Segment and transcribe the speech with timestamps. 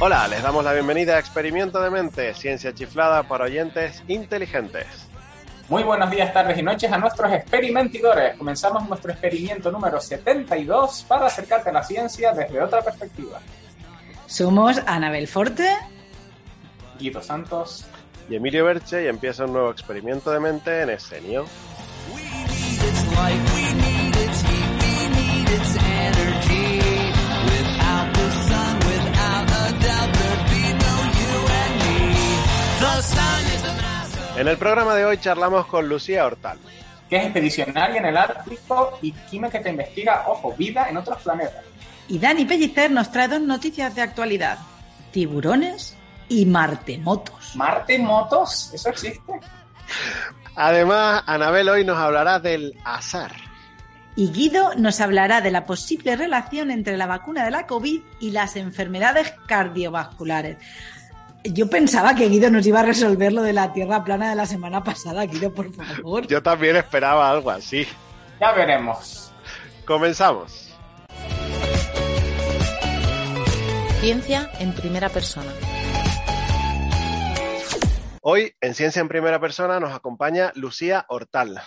[0.00, 4.86] Hola, les damos la bienvenida a Experimento de Mente, ciencia chiflada para oyentes inteligentes.
[5.68, 8.36] Muy buenos días, tardes y noches a nuestros experimentidores.
[8.38, 13.40] Comenzamos nuestro experimento número 72 para acercarte a la ciencia desde otra perspectiva.
[14.26, 15.68] Somos Anabel Forte,
[17.00, 17.84] Guido Santos
[18.30, 21.44] y Emilio Berche y empieza un nuevo experimento de mente en Escenio.
[34.36, 36.58] En el programa de hoy charlamos con Lucía Hortal.
[37.08, 41.64] Que es expedicionaria en el Ártico y química que investiga, ojo, vida en otros planetas.
[42.08, 44.58] Y Dani Pellicer nos trae dos noticias de actualidad.
[45.12, 45.96] Tiburones
[46.28, 47.54] y martemotos.
[47.54, 48.74] ¿Martemotos?
[48.74, 49.32] ¿Eso existe?
[50.56, 53.30] Además, Anabel hoy nos hablará del azar.
[54.16, 58.32] Y Guido nos hablará de la posible relación entre la vacuna de la COVID y
[58.32, 60.56] las enfermedades cardiovasculares.
[61.44, 64.46] Yo pensaba que Guido nos iba a resolver lo de la tierra plana de la
[64.46, 66.26] semana pasada, Guido, por favor.
[66.26, 67.86] Yo también esperaba algo así.
[68.40, 69.32] Ya veremos.
[69.84, 70.76] Comenzamos.
[74.00, 75.50] Ciencia en primera persona.
[78.20, 81.60] Hoy en Ciencia en Primera Persona nos acompaña Lucía Hortal.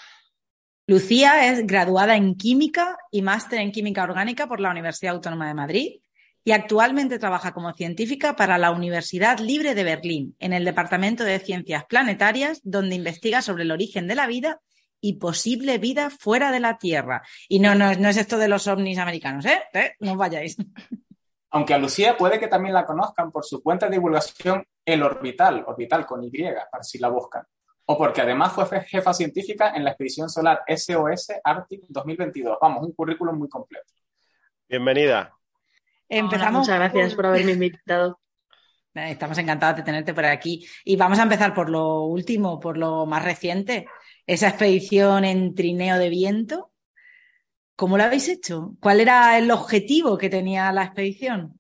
[0.86, 5.54] Lucía es graduada en Química y máster en Química Orgánica por la Universidad Autónoma de
[5.54, 6.02] Madrid
[6.44, 11.40] y actualmente trabaja como científica para la Universidad Libre de Berlín en el Departamento de
[11.40, 14.60] Ciencias Planetarias, donde investiga sobre el origen de la vida
[15.00, 17.24] y posible vida fuera de la Tierra.
[17.48, 19.62] Y no, no, no es esto de los ovnis americanos, ¿eh?
[19.74, 19.94] ¿Eh?
[20.00, 20.58] No os vayáis.
[21.52, 25.66] Aunque a Lucía puede que también la conozcan por su cuenta de divulgación El Orbital,
[25.68, 26.32] Orbital con Y,
[26.72, 27.44] para si la buscan.
[27.86, 32.58] O porque además fue jefa científica en la expedición solar SOS Arctic 2022.
[32.62, 33.92] Vamos, un currículum muy completo.
[34.70, 35.41] Bienvenida.
[36.12, 36.68] Empezamos.
[36.68, 38.20] muchas gracias por haberme invitado.
[38.94, 40.68] Estamos encantados de tenerte por aquí.
[40.84, 43.86] Y vamos a empezar por lo último, por lo más reciente.
[44.28, 46.72] Esa expedición en trineo de viento.
[47.78, 48.74] ¿Cómo lo habéis hecho?
[48.82, 51.58] ¿Cuál era el objetivo que tenía la expedición?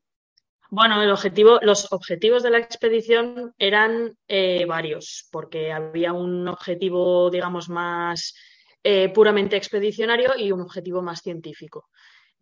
[0.69, 7.29] Bueno, el objetivo, los objetivos de la expedición eran eh, varios, porque había un objetivo,
[7.29, 8.35] digamos, más
[8.83, 11.89] eh, puramente expedicionario y un objetivo más científico.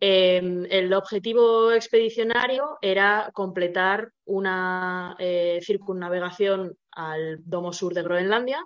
[0.02, 8.64] Em, el objetivo expedicionario era completar una eh, circunnavegación al domo sur de Groenlandia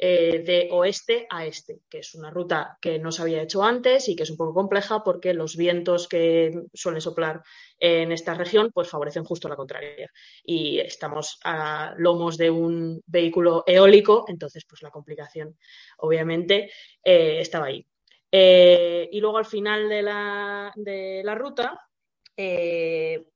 [0.00, 4.08] eh, de oeste a este, que es una ruta que no se había hecho antes
[4.08, 7.42] y que es un poco compleja porque los vientos que suelen soplar
[7.78, 10.10] en esta región pues favorecen justo la contraria.
[10.44, 15.58] Y estamos a lomos de un vehículo eólico, entonces pues la complicación
[15.98, 16.70] obviamente
[17.02, 17.84] eh, estaba ahí.
[18.30, 21.80] Eh, y luego al final de la, de la ruta,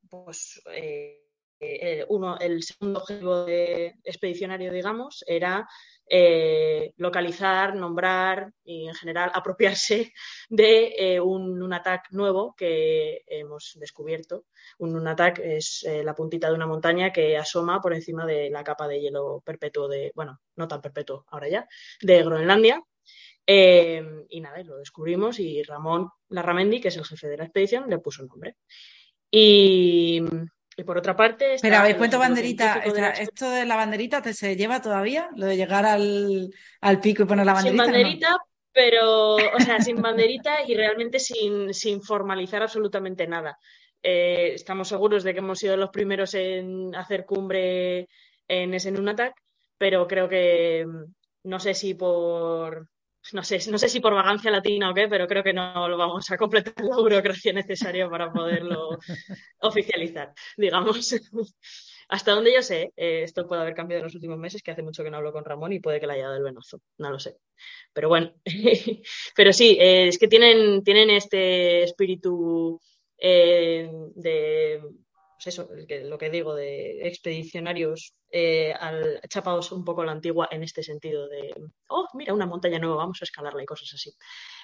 [0.08, 0.62] pues
[2.08, 5.66] uno, el segundo objetivo de expedicionario, digamos, era
[6.14, 10.12] eh, localizar, nombrar y en general apropiarse
[10.50, 14.44] de eh, un, ataque nuevo que hemos descubierto.
[14.78, 18.50] Un, un ataque es eh, la puntita de una montaña que asoma por encima de
[18.50, 21.66] la capa de hielo perpetuo de, bueno, no tan perpetuo ahora ya,
[22.02, 22.82] de Groenlandia.
[23.46, 27.98] Y nada, lo descubrimos y Ramón Larramendi, que es el jefe de la expedición, le
[27.98, 28.56] puso nombre.
[29.30, 30.22] Y,
[30.76, 31.56] y por otra parte.
[31.60, 32.82] Pero habéis puesto banderita.
[33.18, 35.30] ¿Esto de la banderita te se lleva todavía?
[35.36, 36.50] Lo de llegar al,
[37.02, 37.84] pico y poner la banderita.
[37.84, 38.36] Sin banderita,
[38.72, 43.58] pero, o sea, sin banderita y realmente sin, sin formalizar absolutamente nada.
[44.02, 48.08] Eh, estamos seguros de que hemos sido los primeros en hacer cumbre
[48.48, 49.34] en ese Nunatak,
[49.78, 50.86] pero creo que
[51.44, 52.88] no sé si por
[53.32, 55.96] no sé, no sé si por vagancia latina o qué, pero creo que no lo
[55.96, 58.98] vamos a completar la burocracia necesaria para poderlo
[59.60, 61.14] oficializar, digamos.
[62.08, 64.82] Hasta donde yo sé, eh, esto puede haber cambiado en los últimos meses, que hace
[64.82, 67.10] mucho que no hablo con Ramón y puede que le haya dado el venozo, no
[67.10, 67.38] lo sé.
[67.92, 68.34] Pero bueno,
[69.36, 72.80] pero sí, eh, es que tienen, tienen este espíritu
[73.16, 74.82] eh, de
[75.42, 75.68] pues eso,
[76.04, 81.28] lo que digo, de expedicionarios eh, al, chapados un poco la antigua en este sentido
[81.28, 81.52] de,
[81.88, 84.12] oh, mira, una montaña nueva, vamos a escalarla y cosas así.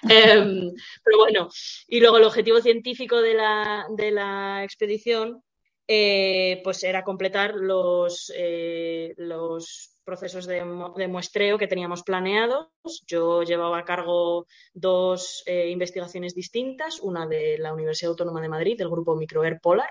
[0.09, 0.71] Em,
[1.03, 1.49] pero bueno,
[1.87, 5.43] y luego el objetivo científico de la, de la expedición,
[5.87, 10.63] eh, pues era completar los, eh, los procesos de,
[10.95, 12.69] de, muestreo que teníamos planeados.
[13.07, 18.89] Yo llevaba a cargo dos investigaciones distintas, una de la Universidad Autónoma de Madrid, del
[18.89, 19.89] grupo Microair Polar,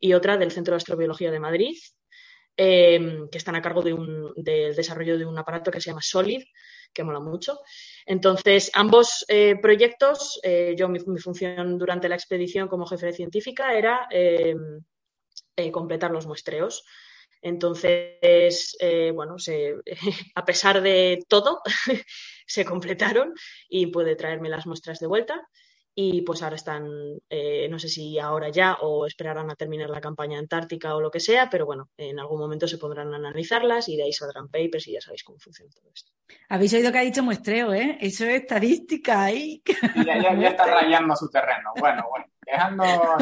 [0.00, 1.76] y otra del Centro de Astrobiología de Madrid,
[2.56, 6.42] em, que están a cargo del desarrollo de un aparato que se llama SOLID,
[6.92, 7.60] que mola mucho.
[8.06, 13.74] Entonces, ambos eh, proyectos, eh, yo mi, función durante la expedición como jefe de científica
[13.74, 14.08] era
[15.72, 16.84] completar los muestreos.
[17.42, 18.76] Entonces,
[19.14, 19.36] bueno,
[20.34, 21.60] a pesar de todo,
[22.46, 23.34] se completaron
[23.68, 25.48] y pude traerme las muestras de vuelta
[25.96, 26.88] y pues ahora están,
[27.30, 31.10] eh, no sé si ahora ya o esperarán a terminar la campaña antártica o lo
[31.10, 34.88] que sea, pero bueno, en algún momento se podrán analizarlas y de ahí saldrán papers
[34.88, 36.10] y ya sabéis cómo funciona todo esto.
[36.48, 37.96] Habéis oído que ha dicho muestreo, ¿eh?
[38.00, 39.62] Eso es estadística ahí.
[40.04, 41.72] ya, ya, está rayando su terreno.
[41.78, 43.18] Bueno, bueno, dejando a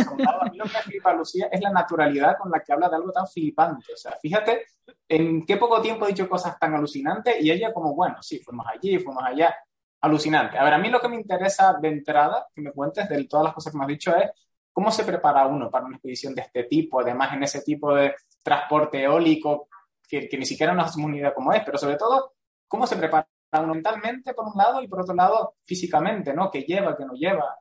[0.50, 3.12] mí lo que me flipa, Lucía, es la naturalidad con la que habla de algo
[3.12, 3.92] tan flipante.
[3.92, 4.64] O sea, fíjate
[5.08, 8.66] en qué poco tiempo ha dicho cosas tan alucinantes y ella como, bueno, sí, fuimos
[8.66, 9.54] allí, fuimos allá
[10.02, 10.58] alucinante.
[10.58, 13.44] A ver, a mí lo que me interesa de entrada, que me cuentes de todas
[13.44, 14.30] las cosas que me has dicho, es
[14.72, 18.14] cómo se prepara uno para una expedición de este tipo, además en ese tipo de
[18.42, 19.68] transporte eólico,
[20.08, 22.34] que, ni siquiera una idea cómo es, pero sobre todo,
[22.68, 26.50] cómo se prepara uno mentalmente, por un lado, y por otro lado, físicamente, ¿no?
[26.50, 27.56] ¿Qué lleva, qué no lleva?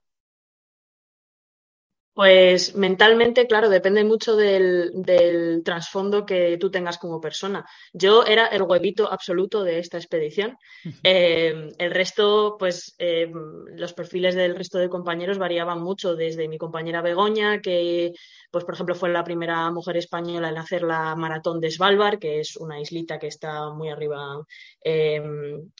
[2.13, 7.65] Pues mentalmente, claro, depende mucho del, trasfondo que tú tengas como persona.
[7.93, 10.57] Yo era el huevito absoluto de esta expedición.
[11.03, 13.31] Eh, el resto, pues eh,
[13.75, 18.11] los perfiles del resto de compañeros variaban mucho, desde mi compañera Begoña, que,
[18.51, 22.41] pues por ejemplo, fue la primera mujer española en hacer la maratón de Svalbard, que
[22.41, 24.45] es una islita que está muy arriba
[24.83, 25.21] eh,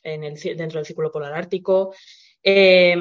[0.04, 1.94] en el, dentro del Círculo Polar Ártico.
[2.42, 2.96] Eh,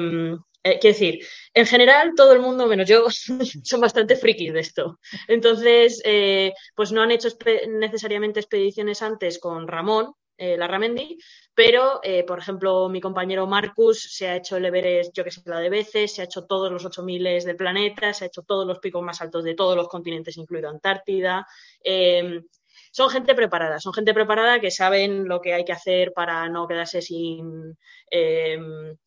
[0.63, 3.07] quiero decir, en general todo el mundo, menos yo,
[3.63, 4.99] son bastante frikis de esto.
[5.27, 7.29] Entonces, eh, pues no han hecho
[7.67, 11.19] necesariamente expediciones antes con Ramón, eh, la Ramendi,
[11.53, 15.41] pero, eh, por ejemplo, mi compañero Marcus se ha hecho el Everest, yo que sé,
[15.45, 18.65] la de veces, se ha hecho todos los 8000 del planeta, se ha hecho todos
[18.65, 21.45] los picos más altos de todos los continentes, incluido Antártida.
[21.83, 22.43] Em,
[22.91, 26.67] son gente preparada, son gente preparada que saben lo que hay que hacer para no
[26.67, 27.77] quedarse sin
[28.09, 28.97] em,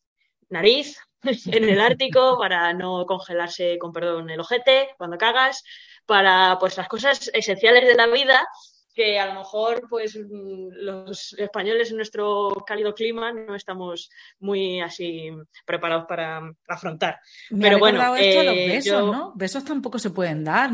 [0.49, 5.63] nariz, en el Ártico para no congelarse, con perdón, el ojete cuando cagas,
[6.05, 8.47] para pues las cosas esenciales de la vida
[8.95, 15.29] que a lo mejor pues los españoles en nuestro cálido clima no estamos muy así
[15.65, 17.19] preparados para afrontar.
[17.59, 19.33] Pero bueno, esto los eh, besos, ¿no?
[19.35, 20.71] Besos tampoco se pueden dar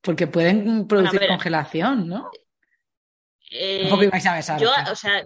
[0.00, 2.30] porque pueden producir congelación, ¿no?
[3.50, 4.60] Eh, ibais a besar.
[4.60, 5.24] Yo, o sea,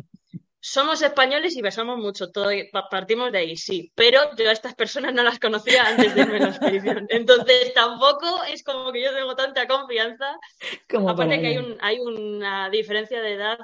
[0.68, 2.50] somos españoles y besamos mucho, todo,
[2.90, 6.36] partimos de ahí, sí, pero yo a estas personas no las conocía antes de irme
[6.36, 7.06] a la expedición.
[7.08, 10.38] Entonces tampoco es como que yo tengo tanta confianza.
[11.08, 13.58] Aparte que hay, un, hay una diferencia de edad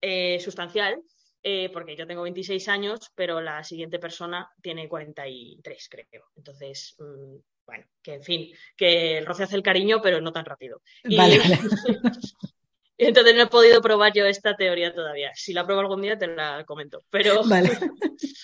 [0.00, 1.02] eh, sustancial,
[1.42, 6.24] eh, porque yo tengo 26 años, pero la siguiente persona tiene 43, creo.
[6.34, 7.36] Entonces, mm,
[7.66, 10.80] bueno, que en fin, que el roce hace el cariño, pero no tan rápido.
[11.04, 11.58] Vale, vale.
[12.98, 15.32] Entonces no he podido probar yo esta teoría todavía.
[15.34, 17.02] Si la pruebo algún día te la comento.
[17.10, 17.42] Pero,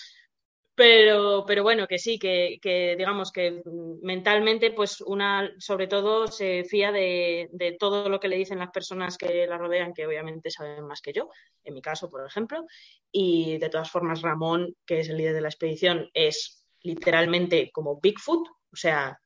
[0.75, 3.63] pero, pero bueno, que sí, que, digamos que
[4.03, 8.71] mentalmente, pues una sobre todo se fía de, de, todo lo que le dicen las
[8.71, 11.29] personas que la rodean, que obviamente saben más que yo,
[11.65, 12.65] en mi caso, por ejemplo.
[13.13, 18.01] Y de todas formas, Ramón, que es el líder de la expedición, es literalmente como
[18.01, 19.19] Bigfoot, o sea,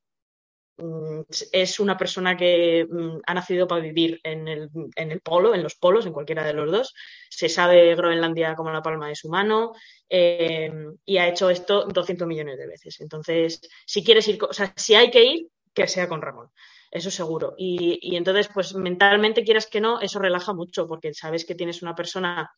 [1.53, 5.63] es una persona que mm, ha nacido para vivir en el, en el, polo, en
[5.63, 6.95] los polos, en cualquiera de los dos.
[7.29, 9.73] Se sabe Groenlandia como la palma de su mano
[10.09, 13.01] em, y ha hecho esto 200 millones de veces.
[13.01, 16.51] Entonces, si quieres ir, o sea, si hay que ir, que sea con Ramón.
[16.91, 17.55] Eso seguro.
[17.57, 21.83] Y, y entonces, pues mentalmente, quieras que no, eso relaja mucho porque sabes que tienes
[21.83, 22.51] una persona,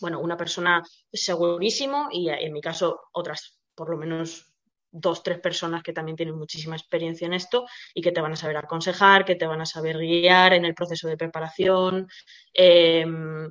[0.00, 0.82] bueno, una persona
[1.12, 4.55] segurísimo y en mi caso otras por lo menos
[4.90, 8.36] dos, tres personas que también tienen muchísima experiencia en esto y que te van a
[8.36, 12.08] saber aconsejar, que te van a saber guiar en el proceso de preparación,
[12.54, 13.50] em,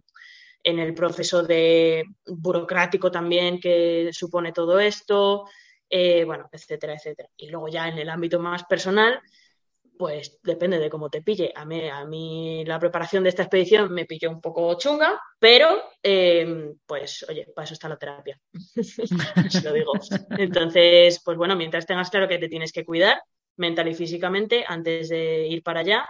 [0.63, 5.45] en el proceso de burocrático también que supone todo esto,
[5.89, 7.29] eh, bueno, etcétera, etcétera.
[7.37, 9.21] Y luego ya en el ámbito más personal,
[9.97, 11.51] pues depende de cómo te pille.
[11.55, 15.81] A mí, a mí la preparación de esta expedición me pilló un poco chunga, pero
[16.01, 18.39] em, pues oye, para eso está la terapia.
[19.63, 19.93] lo digo.
[20.37, 23.21] Entonces, pues bueno, mientras tengas claro que te tienes que cuidar
[23.57, 26.05] mental y físicamente antes de ir para allá,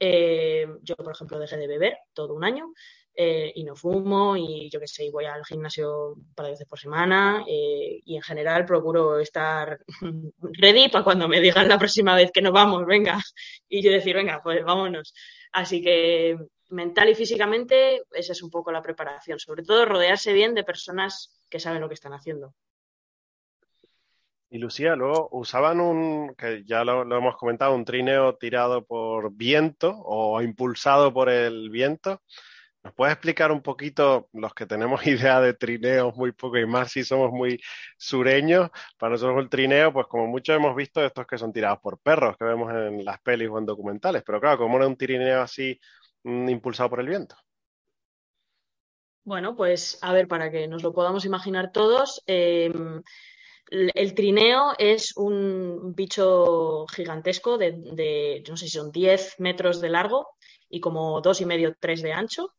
[0.00, 2.72] eh, yo, por ejemplo, dejé de beber todo un año
[3.14, 6.68] eh, y no fumo y yo qué sé, voy al gimnasio un par de veces
[6.68, 9.80] por semana eh, y en general procuro estar
[10.40, 13.18] ready para cuando me digan la próxima vez que nos vamos, venga,
[13.68, 15.12] y yo decir, venga, pues vámonos.
[15.52, 16.36] Así que
[16.70, 21.42] mental y físicamente esa es un poco la preparación, sobre todo rodearse bien de personas
[21.48, 22.54] que saben lo que están haciendo.
[24.50, 29.94] Y Lucía, luego usaban un, que ya lo, hemos comentado, un trineo tirado por viento
[30.04, 32.22] o impulsado por el viento.
[32.82, 36.92] ¿Nos puedes explicar un poquito, los que tenemos idea de trineos muy poco y más
[36.92, 37.60] si somos muy
[37.98, 41.98] sureños, para nosotros el trineo, pues como muchos hemos visto estos que son tirados por
[41.98, 45.42] perros, que vemos en las pelis o en documentales, pero claro, ¿cómo era un trineo
[45.42, 45.78] así
[46.22, 47.36] mm, impulsado por el viento?
[49.24, 53.02] Bueno, pues a ver, para que nos lo podamos imaginar todos, em,
[53.70, 60.28] el trineo es un bicho gigantesco de, no sé si son 10 metros de largo
[60.68, 62.54] y como dos y medio, tres de ancho,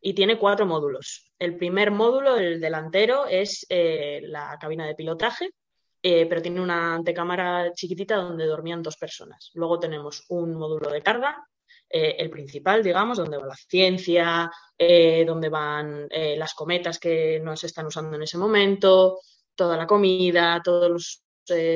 [0.00, 1.30] y tiene cuatro módulos.
[1.38, 5.50] El primer módulo, el delantero, es eh, la cabina de pilotaje,
[6.02, 9.50] eh, pero tiene una antecámara chiquitita donde dormían dos personas.
[9.54, 11.44] Luego tenemos un módulo de carga,
[11.88, 17.66] eh, el principal, digamos, donde va la ciencia, donde van las cometas que no se
[17.66, 19.18] están usando en ese momento,
[19.60, 21.22] toda la comida, todos los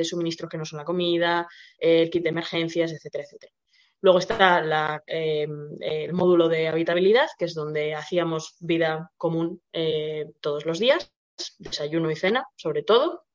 [0.09, 3.53] suministros que no son la comida, el kit de emergencias, etcétera, etcétera.
[4.01, 10.65] Luego está em, el módulo de habitabilidad, que es donde hacíamos vida común eh, todos
[10.65, 11.13] los días,
[11.59, 13.25] desayuno y cena, sobre todo,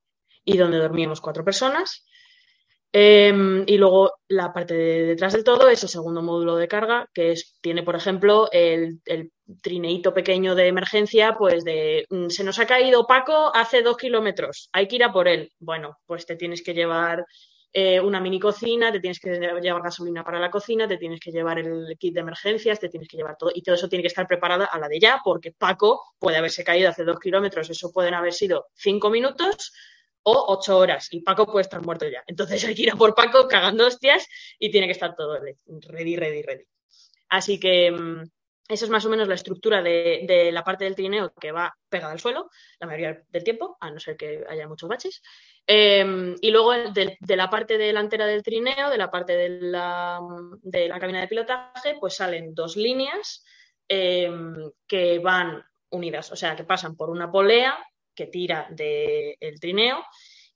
[0.44, 2.04] y donde dormíamos cuatro personas.
[2.92, 7.08] Em, y luego la parte de detrás del todo es el segundo módulo de carga,
[7.14, 9.00] que es, tiene, por ejemplo, el,
[9.62, 14.68] trineito pequeño de emergencia, pues de mm, se nos ha caído Paco hace dos kilómetros,
[14.72, 15.52] hay que ir a por él.
[15.60, 17.24] Bueno, pues te tienes que llevar
[17.72, 19.30] eh, una mini cocina, te tienes que
[19.60, 23.08] llevar gasolina para la cocina, te tienes que llevar el kit de emergencias, te tienes
[23.08, 23.50] que llevar todo.
[23.54, 26.64] Y todo eso tiene que estar preparado a la de ya, porque Paco puede haberse
[26.64, 29.72] caído hace dos kilómetros, eso pueden haber sido cinco minutos
[30.22, 32.22] o ocho horas y Paco puede estar muerto ya.
[32.26, 34.26] Entonces hay que ir a por Paco cagando hostias
[34.58, 36.64] y tiene que estar todo ready, ready, ready.
[37.28, 38.22] Así que mm,
[38.70, 42.12] eso es más o menos la estructura de, la parte del trineo que va pegada
[42.12, 45.22] al suelo la mayoría del tiempo, a no ser que haya muchos baches.
[45.66, 50.20] Em, y luego de, la parte delantera del trineo, de la parte de la,
[51.00, 53.44] cabina de pilotaje, pues salen dos líneas
[53.88, 57.76] em, que van unidas, o sea, que pasan por una polea
[58.20, 60.04] que tira del trineo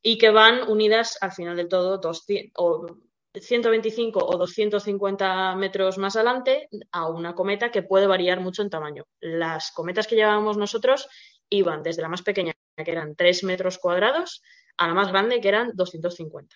[0.03, 6.69] y que van unidas al final del todo dos, 125 o 250 metros más adelante
[6.93, 9.05] a una cometa que puede variar mucho en tamaño.
[9.19, 11.09] Las cometas que llevábamos nosotros
[11.49, 14.43] iban desde la más pequeña, que eran 3 metros cuadrados,
[14.77, 16.55] a la más grande, que eran 250.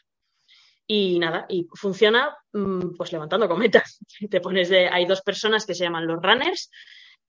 [0.86, 3.98] Y nada, y funciona mm, pues levantando cometas.
[4.30, 6.70] Te pones de, hay dos personas que se llaman los runners,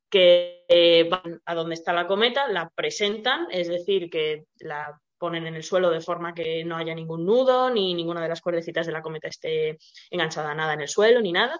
[0.09, 5.55] que van a donde está la cometa, la presentan, es decir, que la ponen en
[5.55, 8.93] el suelo de forma que no haya ningún nudo, ni ninguna de las cuerdecitas de
[8.93, 9.77] la cometa esté
[10.09, 11.59] enganchada nada en el suelo, ni nada.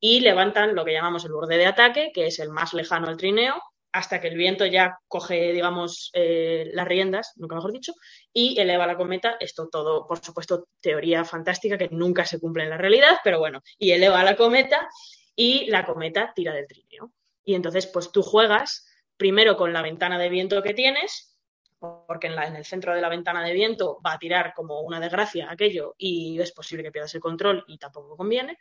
[0.00, 3.16] Y levantan lo que llamamos el borde de ataque, que es el más lejano al
[3.16, 3.60] trineo,
[3.92, 7.92] hasta que el viento ya coge, digamos, eh, las riendas, nunca mejor dicho,
[8.32, 9.36] y eleva la cometa.
[9.38, 13.60] Esto todo, por supuesto, teoría fantástica que nunca se cumple en la realidad, pero bueno,
[13.78, 14.88] y eleva la cometa
[15.36, 17.12] y la cometa tira del trineo.
[17.44, 21.36] Y entonces, pues tú juegas primero con la ventana de viento que tienes,
[22.06, 25.50] porque en, el centro de la ventana de viento va a tirar como una desgracia
[25.50, 28.58] aquello y es posible que pierdas el control y tampoco conviene.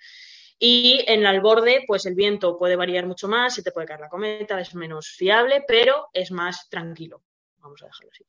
[0.58, 4.02] Y en el borde, pues el viento puede variar mucho más, se te puede caer
[4.02, 7.24] la cometa, es menos fiable, pero es más tranquilo.
[7.58, 8.26] Vamos a dejarlo así.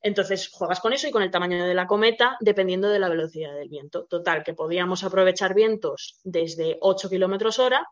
[0.00, 3.54] Entonces juegas con eso y con el tamaño de la cometa dependiendo de la velocidad
[3.54, 4.06] del viento.
[4.06, 7.88] Total, que podíamos aprovechar vientos desde 8 kilómetros hora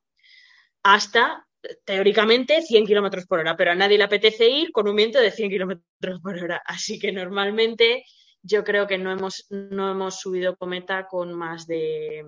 [0.83, 1.47] hasta
[1.85, 5.31] teóricamente 100 kilómetros por hora, pero a nadie le apetece ir con un viento de
[5.31, 6.63] 100 kilómetros por hora.
[6.65, 8.05] Así que normalmente
[8.43, 12.25] yo creo que no hemos, no hemos subido cometa con más de,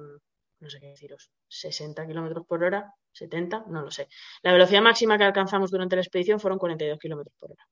[0.61, 4.09] no sé qué deciros, 60 kilómetros por hora, 70, no lo sé.
[4.43, 7.67] La velocidad máxima que alcanzamos durante la expedición fueron 42 kilómetros por hora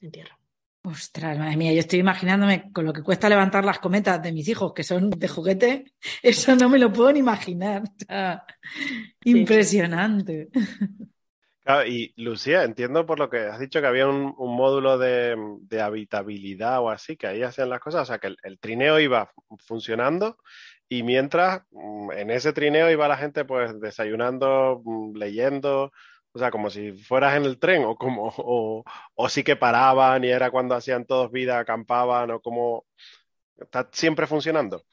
[0.00, 0.39] en tierra.
[0.82, 4.48] Ostras, madre mía, yo estoy imaginándome con lo que cuesta levantar las cometas de mis
[4.48, 5.84] hijos, que son de juguete,
[6.22, 7.82] eso no me lo puedo ni imaginar.
[9.24, 10.48] impresionante.
[11.86, 15.36] y Lucía, entiendo por lo que has dicho que había un, módulo de,
[15.82, 20.38] habitabilidad o así, que ahí hacían las cosas, o sea, que el, trineo iba funcionando
[20.88, 25.92] y mientras mm, en ese trineo iba la gente pues desayunando, mm, leyendo,
[26.32, 28.84] o sea, como si fueras en el tren o como, o,
[29.14, 32.86] o sí que paraban y era cuando hacían todos vida, acampaban o como,
[33.56, 34.84] está siempre funcionando.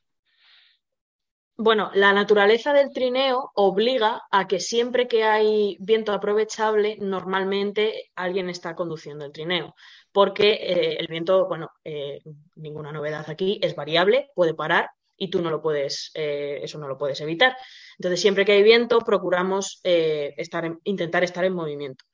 [1.60, 8.48] Bueno, la naturaleza del trineo obliga a que siempre que hay viento aprovechable, normalmente alguien
[8.52, 9.74] está conduciendo el trineo,
[10.12, 12.22] porque eh, el viento, bueno, eh,
[12.56, 16.88] ninguna novedad aquí, es variable, puede parar y tú no lo puedes, eh, eso no
[16.88, 17.58] lo puedes evitar.
[17.98, 20.36] Entonces, siempre que hay viento, procuramos eh,
[20.84, 22.06] intentar estar en movimiento.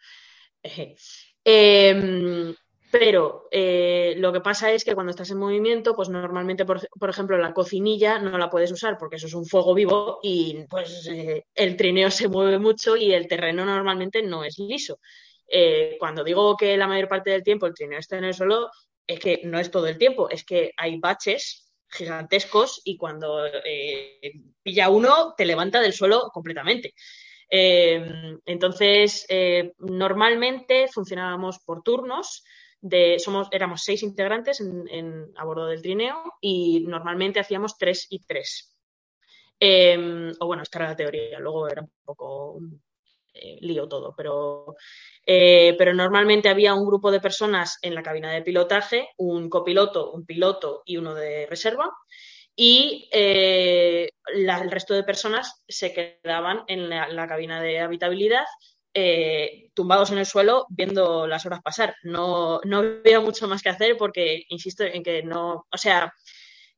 [1.44, 2.56] Em,
[2.90, 7.38] pero eh, lo que pasa es que cuando estás en movimiento, pues normalmente, por, ejemplo,
[7.38, 11.46] la cocinilla no la puedes usar porque eso es un fuego vivo y pues eh,
[11.54, 15.00] el trineo se mueve mucho y el terreno normalmente no es liso.
[16.00, 18.72] Cuando digo que la mayor parte del tiempo el trineo está en el suelo,
[19.06, 23.44] es que no es todo el tiempo, es que hay baches gigantescos y cuando
[24.62, 26.94] pilla uno te levanta del suelo completamente.
[27.50, 29.28] entonces,
[29.80, 32.44] normalmente funcionábamos por turnos
[33.18, 34.62] somos, éramos seis integrantes
[35.38, 38.78] a bordo del trineo y normalmente hacíamos tres y tres.
[39.60, 42.60] O bueno, esta era la teoría, luego era un poco
[43.34, 44.76] eh, lío todo, pero,
[45.26, 50.12] eh, pero normalmente había un grupo de personas en la cabina de pilotaje, un copiloto,
[50.12, 51.92] un piloto y uno de reserva,
[52.56, 58.46] y eh, el resto de personas se quedaban en la cabina de habitabilidad
[59.74, 61.96] tumbados en el suelo viendo las horas pasar.
[62.04, 66.14] No, no había mucho más que hacer porque, insisto en que no, o sea,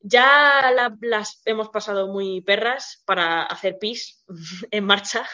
[0.08, 0.72] ya
[1.02, 4.24] las hemos pasado muy perras para hacer pis
[4.72, 5.28] en marcha.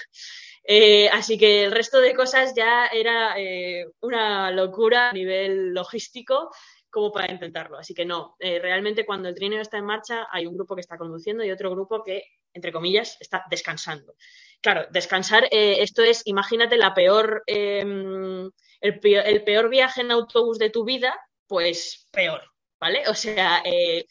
[0.64, 6.52] Eh, así que el resto de cosas ya era eh, una locura a nivel logístico
[6.90, 7.78] como para intentarlo.
[7.78, 10.98] Así que no, realmente cuando el trineo está en marcha hay un grupo que está
[10.98, 14.14] conduciendo y otro grupo que, entre comillas, está descansando.
[14.62, 18.50] Claro, descansar, eh, esto es, imagínate la peor, em,
[18.80, 21.16] el, peor, viaje en autobús de tu vida,
[21.48, 22.44] pues peor,
[22.80, 23.08] ¿vale?
[23.08, 24.06] O sea, eh,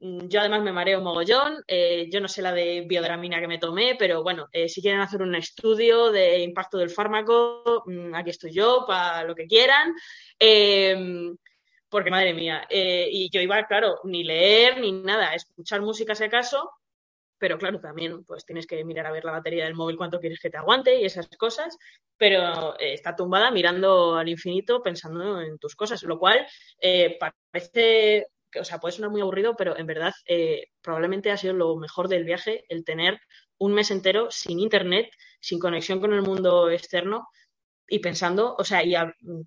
[0.00, 3.96] yo además me mareo mogollón, eh, yo no sé la de biodramina que me tomé,
[3.98, 8.84] pero bueno, si quieren hacer un estudio de impacto del fármaco, mm, aquí estoy yo
[8.86, 9.94] para lo que quieran.
[10.38, 11.36] Em,
[11.88, 16.70] porque madre mía, y yo iba, claro, ni leer ni nada, escuchar música si acaso,
[17.38, 20.40] pero claro, también pues tienes que mirar a ver la batería del móvil cuánto quieres
[20.40, 21.78] que te aguante y esas cosas,
[22.16, 26.46] pero eh, está tumbada mirando al infinito pensando en tus cosas, lo cual
[26.80, 28.26] eh, parece,
[28.60, 32.08] o sea, puede sonar muy aburrido, pero en verdad eh, probablemente ha sido lo mejor
[32.08, 33.20] del viaje el tener
[33.58, 37.28] un mes entero sin internet, sin conexión con el mundo externo
[37.88, 38.94] y pensando, o sea, y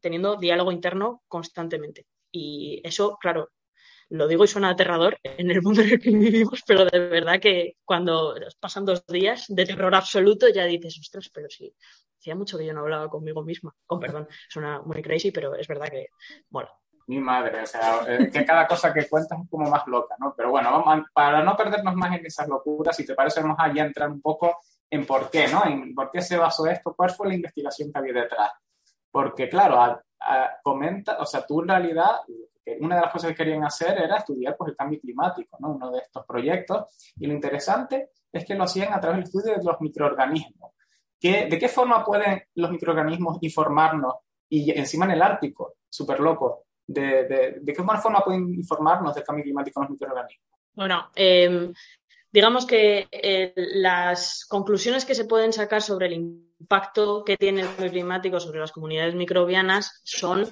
[0.01, 2.08] teniendo diálogo interno constantemente.
[2.31, 3.50] Y eso, claro,
[4.10, 7.39] lo digo y suena aterrador en el mundo en el que vivimos, pero de verdad
[7.39, 11.73] que cuando pasan dos días de terror absoluto ya dices, ostras, pero sí,
[12.17, 13.73] hacía mucho que yo no hablaba conmigo misma.
[13.86, 16.08] Con perdón, suena muy crazy, pero es verdad que
[16.49, 16.69] mola.
[17.08, 20.34] Mi madre, o sea, eh, que cada cosa que cuentas es como más loca, ¿no?
[20.36, 23.74] Pero bueno, vamos para no perdernos más en esas locuras, si te parece, vamos a
[23.74, 24.58] ya entrar un poco
[24.90, 25.66] en por qué, ¿no?
[25.66, 28.52] En por qué se basó esto, cuál fue la investigación que había detrás.
[29.10, 30.02] Porque, claro,
[30.64, 32.22] comenta, o sea, tú en realidad
[32.80, 35.72] una de las cosas que querían hacer era estudiar pues, el cambio climático, ¿no?
[35.72, 36.86] uno de estos proyectos.
[37.18, 40.72] Y lo interesante es que lo hacían a través del estudio de los microorganismos.
[41.20, 44.16] ¿Qué, ¿De qué forma pueden los microorganismos informarnos?
[44.50, 46.66] Y encima en el Ártico, súper loco.
[46.93, 50.47] De, qué forma pueden informarnos del cambio climático los microorganismos?
[50.73, 51.71] Bueno, eh,
[52.32, 57.67] digamos que eh, las conclusiones que se pueden sacar sobre el impacto que tiene el
[57.67, 60.47] cambio climático sobre las comunidades microbianas son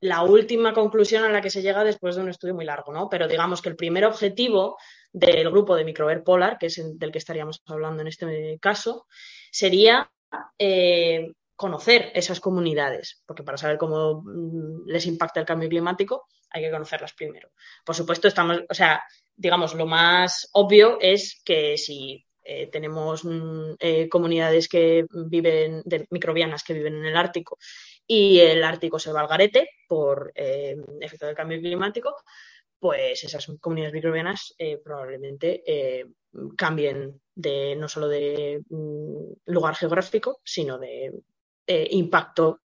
[0.00, 3.08] la última conclusión a la que se llega después de un estudio muy largo, ¿no?
[3.08, 4.76] Pero digamos que el primer objetivo
[5.12, 9.06] del grupo de Microver Polar, que es del que estaríamos hablando en este caso,
[9.52, 10.10] sería
[10.58, 16.60] eh, conocer esas comunidades, porque para saber cómo mm, les impacta el cambio climático hay
[16.64, 17.50] que conocerlas primero.
[17.84, 19.00] Por supuesto, estamos, o sea,
[19.36, 26.04] digamos, lo más obvio es que si eh, tenemos mm, eh, comunidades que viven, de
[26.10, 27.56] microbianas que viven en el Ártico
[28.08, 32.16] y el Ártico se va al garete por eh, efecto del cambio climático,
[32.80, 35.62] pues esas comunidades microbianas probablemente
[36.56, 41.12] cambien de no solo de mm, lugar geográfico, sino de
[41.66, 42.60] impacto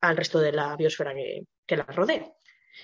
[0.00, 2.26] al resto de la biosfera que, que la rodea.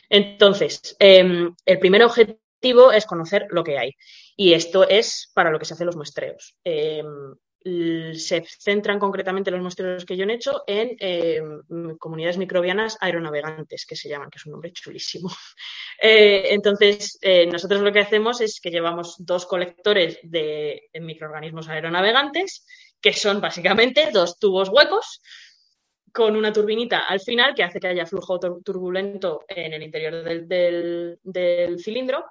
[0.09, 3.93] Entonces, em, el primer objetivo es conocer lo que hay.
[4.37, 6.57] Y esto es para lo que se hacen los muestreos.
[6.65, 7.35] Em,
[8.15, 11.41] se centran concretamente los muestreos que yo he hecho en eh,
[11.99, 15.31] comunidades microbianas aeronavegantes, que se llaman, que es un nombre chulísimo.
[16.05, 22.67] Eh, entonces, eh, nosotros lo que hacemos es que llevamos dos colectores de microorganismos aeronavegantes,
[23.03, 25.21] que son básicamente dos tubos huecos
[26.13, 31.79] con una turbinita al final que hace que haya flujo turbulento en el interior del
[31.83, 32.25] cilindro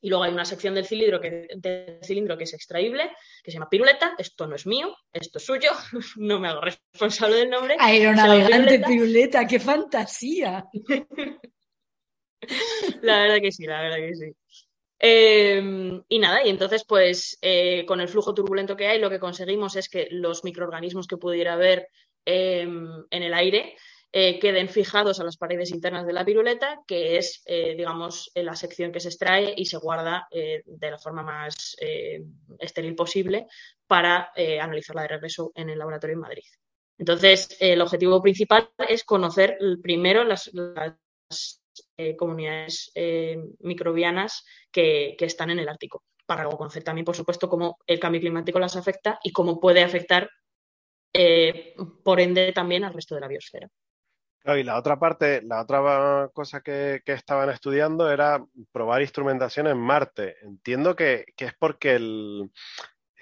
[0.00, 3.10] y luego hay una sección del cilindro, que, del cilindro que es extraíble,
[3.42, 4.14] que se llama piruleta.
[4.16, 5.70] Esto no es mío, esto es suyo,
[6.16, 7.76] no me hago responsable del nombre.
[7.78, 8.88] Aeronavegante piruleta.
[8.88, 10.64] piruleta, qué fantasía.
[13.02, 14.32] la verdad que sí, la verdad que sí.
[15.00, 19.20] Em, y nada, y entonces, pues eh, con el flujo turbulento que hay, lo que
[19.20, 21.88] conseguimos es que los microorganismos que pudiera haber
[22.24, 23.76] em, en el aire
[24.10, 28.56] eh, queden fijados a las paredes internas de la piruleta, que es, eh, digamos, la
[28.56, 31.76] sección que se extrae y se guarda de la forma más
[32.58, 33.46] estéril posible
[33.86, 36.44] para analizarla de regreso en el laboratorio en Madrid.
[36.96, 40.50] Entonces, el objetivo principal es conocer primero las,
[42.16, 42.92] comunidades
[43.60, 47.98] microbianas que, que están en el Ártico para luego conocer también, por supuesto, cómo el
[47.98, 50.28] cambio climático las afecta y cómo puede afectar,
[51.14, 53.66] eh, por ende, también al resto de la biosfera.
[54.44, 60.36] y la otra parte, la otra cosa que, estaban estudiando era probar instrumentación en Marte.
[60.42, 62.50] Entiendo que, es porque el,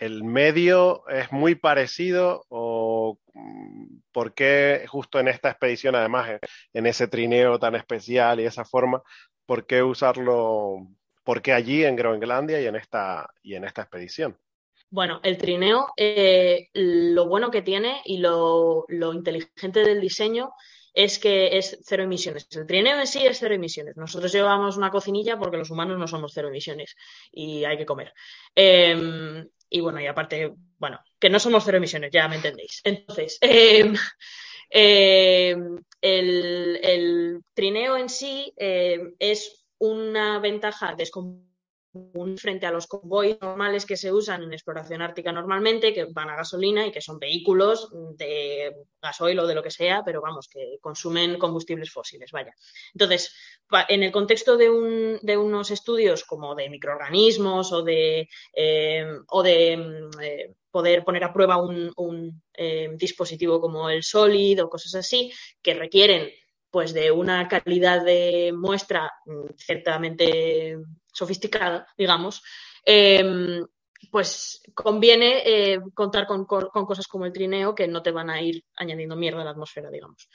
[0.00, 6.38] medio es muy parecido o mm, por qué justo en esta expedición, además,
[6.72, 9.02] en ese trineo tan especial y esa forma,
[9.46, 10.88] por qué usarlo
[11.26, 14.38] ¿Por qué allí en Groenlandia y en esta, y en esta expedición?
[14.90, 20.52] Bueno, el trineo, eh, lo bueno que tiene y lo, inteligente del diseño
[20.94, 22.46] es que es cero emisiones.
[22.52, 23.96] El trineo en sí es cero emisiones.
[23.96, 26.94] Nosotros llevamos una cocinilla porque los humanos no somos cero emisiones
[27.32, 28.14] y hay que comer.
[28.54, 32.80] Em, y bueno, y aparte, bueno, que no somos cero emisiones, ya me entendéis.
[32.84, 33.94] Entonces, em,
[34.70, 41.45] em, el, trineo en sí es una ventaja descomunal
[42.36, 46.36] frente a los convoys normales que se usan en exploración ártica normalmente, que van a
[46.36, 50.78] gasolina y que son vehículos de gasoil o de lo que sea, pero vamos, que
[50.80, 52.54] consumen combustibles fósiles, vaya.
[52.92, 53.34] Entonces,
[53.88, 60.20] en el contexto de, unos estudios como de microorganismos o de, eh, o de mm,
[60.22, 65.32] eh, poder poner a prueba un, eh, dispositivo como el SOLID o cosas así,
[65.62, 66.30] que requieren
[66.70, 70.76] pues de una calidad de muestra mm, ciertamente
[71.16, 72.42] sofisticada, digamos,
[72.84, 73.66] em,
[74.10, 78.62] pues conviene eh, contar con, cosas como el trineo que no te van a ir
[78.76, 80.28] añadiendo mierda a la atmósfera, digamos.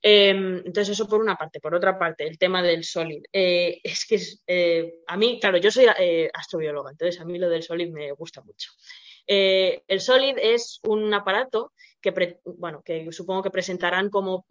[0.00, 1.60] Em, entonces, eso por una parte.
[1.60, 3.24] Por otra parte, el tema del SOLID.
[3.32, 5.86] Eh, es que eh, a mí, claro, yo soy
[6.32, 8.70] astrobióloga, entonces a mí lo del SOLID me gusta mucho.
[9.26, 14.44] El SOLID es un aparato que, bueno, que supongo que presentarán como,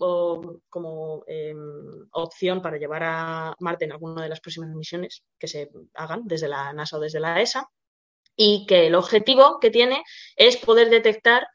[0.70, 5.70] como em, opción para llevar a Marte en alguna de las próximas misiones que se
[5.94, 7.70] hagan desde la NASA o desde la ESA
[8.36, 10.02] y que el objetivo que tiene
[10.36, 11.46] es poder detectar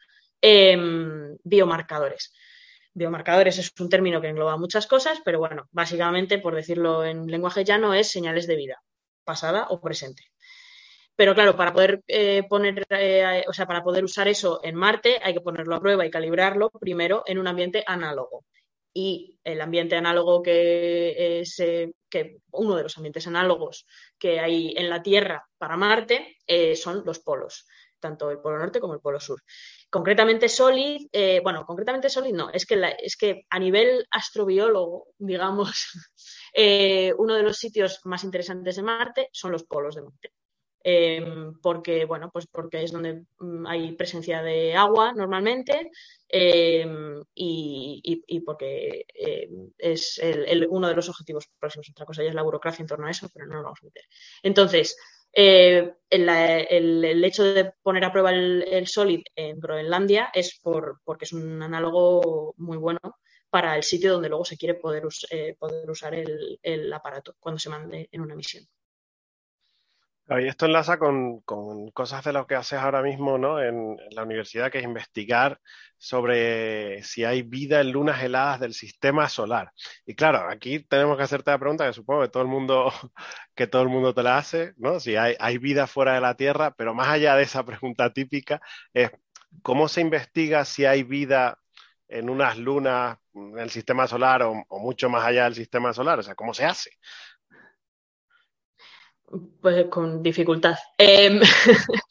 [0.42, 2.33] em, biomarcadores.
[2.92, 7.64] Biomarcadores es un término que engloba muchas cosas, pero bueno, básicamente, por decirlo en lenguaje
[7.64, 8.83] llano, es señales de vida,
[9.24, 10.24] pasada o presente.
[11.16, 15.18] Pero claro, para poder eh, poner, eh, o sea, para poder usar eso en Marte
[15.22, 18.44] hay que ponerlo a prueba y calibrarlo primero en un ambiente análogo.
[18.92, 21.57] Y el ambiente análogo que es
[22.09, 23.87] que uno de los ambientes análogos
[24.18, 27.66] que hay en la Tierra para Marte eh, son los polos,
[28.00, 29.42] tanto el polo norte como el polo sur.
[29.90, 31.09] Concretamente Solid,
[31.42, 35.88] bueno, concretamente Solid no, es que, es que a nivel astrobiólogo, digamos,
[37.18, 40.36] uno de los sitios más interesantes de Marte son los polos de Marte.
[40.88, 45.90] Em, porque, bueno, pues porque es donde mm, hay presencia de agua normalmente
[46.29, 50.20] em, y, porque em, es
[50.68, 51.90] uno de los objetivos próximos.
[51.90, 53.87] Otra cosa ya es la burocracia en torno a eso, pero no lo vamos a
[53.87, 54.05] meter.
[54.44, 54.96] Entonces,
[55.33, 61.33] eh, el, hecho de poner a prueba el, SOLID en Groenlandia es por, porque es
[61.33, 63.01] un análogo muy bueno
[63.51, 67.70] para el sitio donde luego se quiere poder, eh, poder usar el aparato cuando se
[67.70, 68.64] mande en una misión.
[70.28, 71.40] Y esto enlaza con,
[71.92, 73.62] cosas de lo que haces ahora mismo ¿no?
[73.62, 75.60] en, la universidad, que es investigar
[75.98, 79.72] sobre si hay vida en lunas heladas del sistema solar.
[80.04, 82.92] Y claro, aquí tenemos que hacerte la pregunta que supongo que todo el mundo,
[83.54, 84.98] que todo el mundo te la hace, ¿no?
[84.98, 88.60] Si hay, hay vida fuera de la Tierra, pero más allá de esa pregunta típica,
[88.92, 89.10] es
[89.62, 91.58] cómo se investiga si hay vida
[92.08, 96.18] en unas lunas en el sistema solar o, o mucho más allá del sistema solar,
[96.18, 96.90] o sea, ¿cómo se hace?
[99.60, 100.76] Pues con dificultad.
[100.98, 101.40] Em,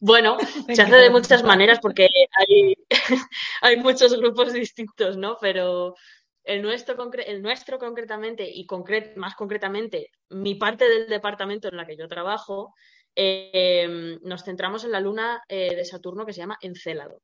[0.00, 0.36] bueno,
[0.74, 2.74] se hace de muchas maneras porque hay,
[3.62, 5.36] hay muchos grupos distintos, ¿no?
[5.40, 5.94] Pero
[6.42, 8.66] el nuestro, el nuestro concretamente y
[9.16, 12.74] más concretamente mi parte del departamento en la que yo trabajo,
[13.14, 17.22] em, nos centramos en la luna eh, de Saturno que se llama Encélado.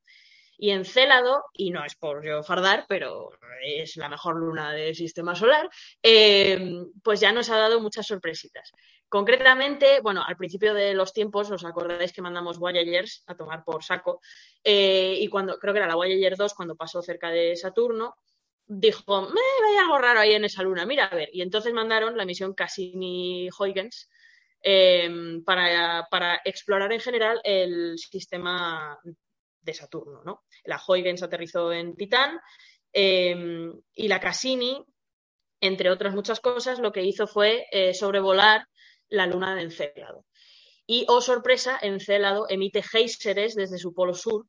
[0.57, 3.31] Y Encélado, y no es por yo fardar, pero
[3.65, 5.69] es la mejor luna del sistema solar,
[6.03, 8.73] em, pues ya nos ha dado muchas sorpresitas.
[9.09, 13.83] Concretamente, bueno, al principio de los tiempos, os acordáis que mandamos Voyagers a tomar por
[13.83, 14.21] saco,
[14.65, 18.17] eh, y cuando, creo que era la Voyager 2, cuando pasó cerca de Saturno,
[18.67, 21.29] dijo, me hay algo raro ahí en esa luna, mira a ver.
[21.33, 24.09] Y entonces mandaron la misión Cassini-Huygens
[24.63, 28.99] em, para, para, explorar en general el sistema
[29.63, 30.45] de Saturno, ¿no?
[30.65, 32.41] La Huygens aterrizó en Titán
[32.93, 34.85] Em, y la Cassini,
[35.61, 38.67] entre otras muchas cosas, lo que hizo fue eh, sobrevolar
[39.09, 40.27] la luna de Encélado.
[40.87, 44.47] Y, oh sorpresa, Encélado emite géiseres desde su polo sur,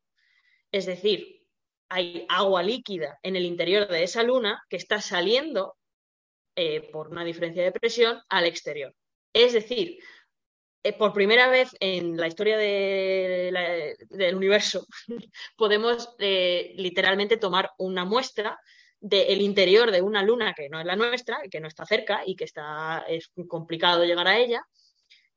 [0.71, 1.41] es decir,
[1.89, 5.78] hay agua líquida en el interior de esa luna que está saliendo
[6.56, 8.93] eh, por una diferencia de presión al exterior.
[9.32, 9.99] Es decir,
[10.91, 14.86] por primera vez en la historia del universo
[15.56, 18.60] podemos eh, literalmente tomar una muestra
[19.00, 22.36] del interior de una luna que no es la nuestra, que no está cerca y
[22.36, 24.65] que está, es complicado llegar a ella,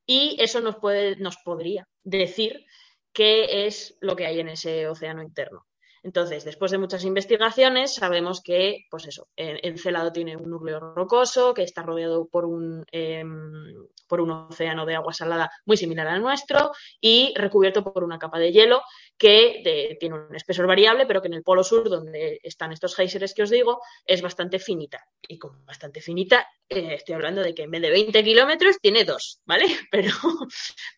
[0.07, 2.65] y eso nos, puede, nos podría decir
[3.13, 5.66] qué es lo que hay en ese océano interno.
[6.07, 11.65] Entonces, después de muchas investigaciones, sabemos que, pues eso, Encelado tiene un núcleo rocoso que
[11.65, 13.75] está rodeado por un, em,
[14.07, 18.39] por un océano de agua salada muy similar al nuestro y recubierto por una capa
[18.39, 18.83] de hielo
[19.19, 23.35] que tiene un espesor variable, pero que en el polo sur, donde están estos géiseres
[23.35, 25.05] que os digo, es bastante finita.
[25.27, 29.03] Y como bastante finita, eh, estoy hablando de que en vez de 20 kilómetros tiene
[29.03, 29.67] dos, ¿vale?
[29.91, 30.11] Pero,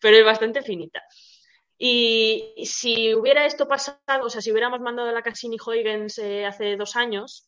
[0.01, 1.01] pero es bastante finita.
[1.81, 6.97] Y si hubiera esto pasado, o sea, si hubiéramos mandado la Cassini-Huygens eh, hace dos
[6.97, 7.47] años,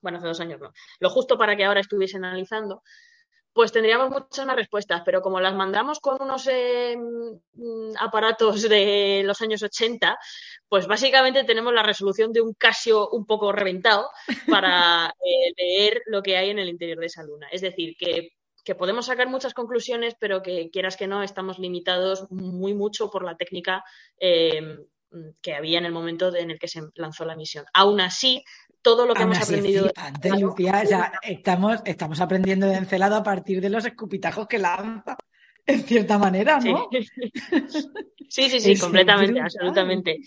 [0.00, 2.84] bueno, hace dos años no, lo justo para que ahora estuviese analizando,
[3.52, 9.22] pues tendríamos muchas más respuestas, pero como las mandamos con unos eh, mm, aparatos de
[9.24, 10.16] los años 80,
[10.68, 14.10] pues básicamente tenemos la resolución de un Casio un poco reventado
[14.48, 17.48] para eh, leer lo que hay en el interior de esa luna.
[17.50, 18.28] Es decir, que
[18.66, 23.24] que podemos sacar muchas conclusiones, pero que quieras que no, estamos limitados muy mucho por
[23.24, 23.84] la técnica
[24.18, 24.78] eh,
[25.40, 27.64] que había en el momento en el que se lanzó la misión.
[27.72, 28.42] Aún así,
[28.82, 29.88] todo lo que hemos aprendido.
[31.22, 35.16] estamos, estamos aprendiendo de Encelado a partir de los escupitajos que lanza,
[35.64, 36.88] en cierta manera, ¿no?
[38.28, 40.18] Sí, sí, sí, completamente, absolutamente.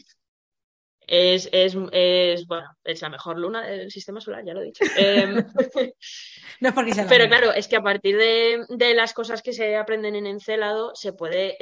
[1.11, 4.85] Es, es, es, bueno, es la mejor luna del sistema solar, ya lo he dicho.
[4.95, 5.37] Em,
[6.59, 9.51] no es porque sea Pero claro, es que a partir de, de, las cosas que
[9.51, 11.57] se aprenden en Encélado, se, puede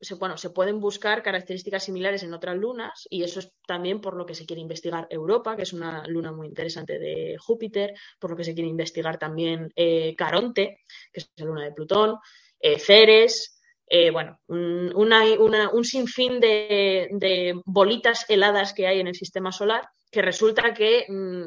[0.00, 4.16] se, bueno, se pueden buscar características similares en otras lunas, y eso es también por
[4.16, 8.30] lo que se quiere investigar Europa, que es una luna muy interesante de Júpiter, por
[8.30, 12.16] lo que se quiere investigar también eh, Caronte, que es la luna de Plutón,
[12.60, 13.53] eh, Ceres,
[13.86, 20.72] eh, bueno, un, sinfín de, bolitas heladas que hay en el sistema solar, que resulta
[20.72, 21.44] que, mm,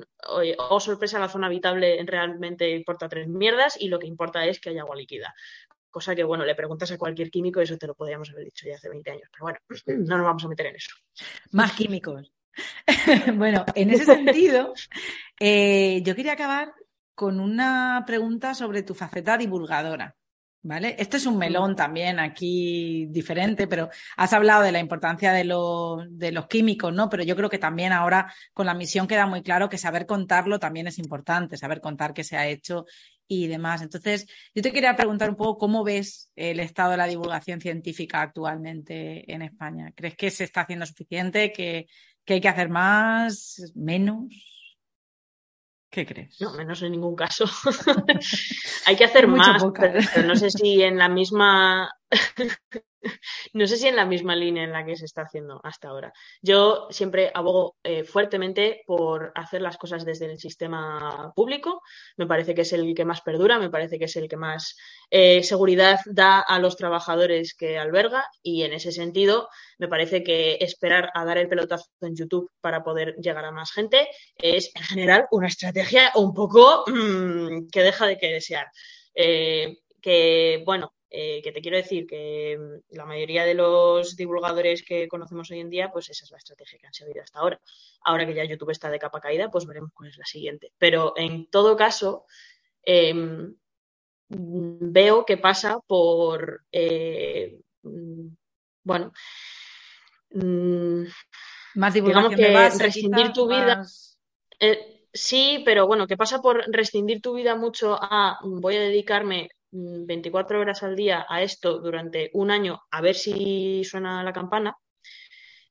[0.58, 4.70] oh sorpresa, la zona habitable realmente importa tres mierdas y lo que importa es que
[4.70, 5.34] haya agua líquida.
[5.90, 8.76] Cosa que, bueno, le preguntas a cualquier químico eso te lo podríamos haber dicho ya
[8.76, 9.30] hace 20 años.
[9.32, 9.60] Pero bueno,
[10.08, 10.96] no nos vamos a meter en eso.
[11.52, 12.32] Más químicos.
[13.36, 14.74] bueno, en ese sentido,
[15.40, 16.74] eh, yo quería acabar
[17.16, 20.16] con una pregunta sobre tu faceta divulgadora.
[20.68, 20.98] ¿Vale?
[21.00, 25.46] Este es un melón también aquí diferente, pero has hablado de la importancia de,
[26.10, 27.10] de, los químicos, ¿no?
[27.10, 30.60] Pero yo creo que también ahora con la misión queda muy claro que saber contarlo
[30.60, 32.86] también es importante, saber contar qué se ha hecho
[33.30, 33.82] y demás.
[33.82, 38.22] Entonces, yo te quería preguntar un poco cómo ves el estado de la divulgación científica
[38.22, 39.94] actualmente en España.
[39.96, 41.54] ¿Crees que se está haciendo suficiente?
[41.54, 41.88] ¿Que,
[42.26, 43.72] que hay que hacer más?
[43.74, 44.26] ¿Menos?
[45.90, 46.40] ¿Qué crees?
[46.42, 47.46] No, menos en ningún caso.
[48.86, 51.90] Hay que hacer más, pero, no sé si en la misma
[53.54, 56.14] no sé si en la misma línea en la que se está haciendo hasta ahora.
[56.42, 61.82] Yo siempre abogo eh, fuertemente por hacer las cosas desde el sistema público.
[62.18, 64.78] Me parece que es el que más perdura, me parece que es el que más
[65.10, 70.58] eh, seguridad da a los trabajadores que alberga y en ese sentido me parece que
[70.62, 74.84] esperar a dar el pelotazo en YouTube para poder llegar a más gente es en
[74.84, 78.68] general una estrategia un poco mm, que deja de que desear.
[79.14, 84.84] Eh, que bueno, eh, que te quiero decir que mm, la mayoría de los divulgadores
[84.84, 87.60] que conocemos hoy en día, pues esa es la estrategia que han seguido hasta ahora.
[88.04, 90.74] Ahora que ya YouTube está de capa caída, pues veremos cuál es la siguiente.
[90.78, 92.26] Pero en todo caso,
[92.84, 93.56] em,
[94.30, 98.28] veo que pasa por, eh, mm,
[98.84, 99.14] bueno,
[100.32, 101.04] mm,
[101.76, 103.86] más digamos que rescindir tu vida.
[104.60, 109.50] Eh, sí, pero bueno, que pasa por rescindir tu vida mucho a voy a dedicarme
[109.72, 114.76] 24 horas al día a esto durante un año a ver si suena la campana,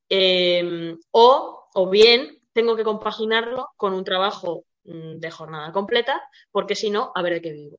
[0.09, 6.75] em, o, o bien tengo que compaginarlo con un trabajo mm, de jornada completa, porque
[6.75, 7.79] si no, a ver de qué vivo.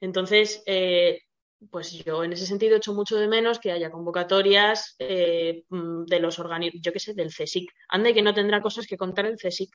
[0.00, 1.22] Entonces, eh,
[1.70, 6.20] pues yo en ese sentido echo mucho de menos que haya convocatorias eh, mm, de
[6.20, 7.70] los organismos, yo qué sé, del CSIC.
[7.88, 9.70] Anda que no tendrá cosas que contar el CSIC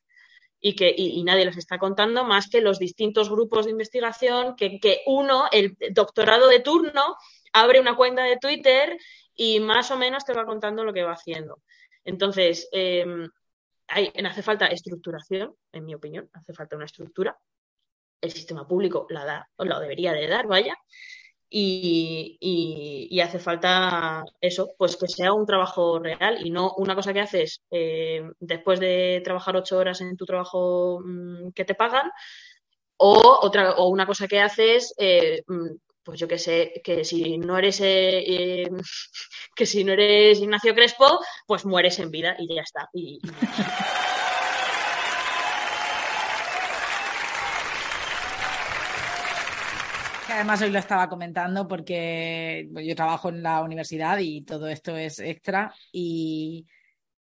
[0.59, 4.79] y que y, nadie les está contando más que los distintos grupos de investigación que,
[4.79, 7.15] que, uno, el doctorado de turno,
[7.53, 8.97] abre una cuenta de Twitter
[9.35, 11.61] y más o menos te va contando lo que va haciendo.
[12.03, 13.29] Entonces, em,
[13.87, 17.37] hay, hace falta estructuración, en mi opinión, hace falta una estructura.
[18.21, 20.75] El sistema público la da, o la debería de dar, vaya.
[21.49, 27.21] Y, hace falta eso, pues que sea un trabajo real y no una cosa que
[27.21, 32.09] haces eh, después de trabajar ocho horas en tu trabajo mm, que te pagan
[32.97, 35.69] o otra o una cosa que haces eh, mm,
[36.03, 38.67] pues yo que sé que si no eres eh,
[39.55, 43.19] que si no eres Ignacio Crespo pues mueres en vida y ya está y...
[50.33, 55.19] además hoy lo estaba comentando porque yo trabajo en la universidad y todo esto es
[55.19, 56.67] extra y,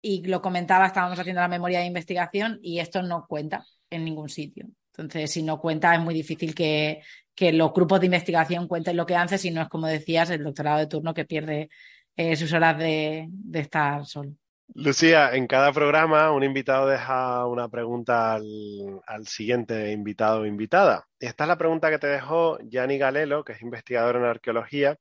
[0.01, 4.29] y lo comentaba, estábamos haciendo la memoria de investigación y esto no cuenta en ningún
[4.29, 4.67] sitio.
[4.97, 7.03] Entonces, si no cuenta, es muy difícil que,
[7.35, 10.43] que los grupos de investigación cuenten lo que hacen, si no es como decías, el
[10.43, 11.69] doctorado de turno que pierde
[12.17, 14.33] eh, sus horas de, de estar solo.
[14.75, 21.07] Lucía, en cada programa un invitado deja una pregunta al, siguiente invitado o invitada.
[21.19, 24.99] Esta es la pregunta que te dejó Gianni Galelo, que es investigador en arqueología,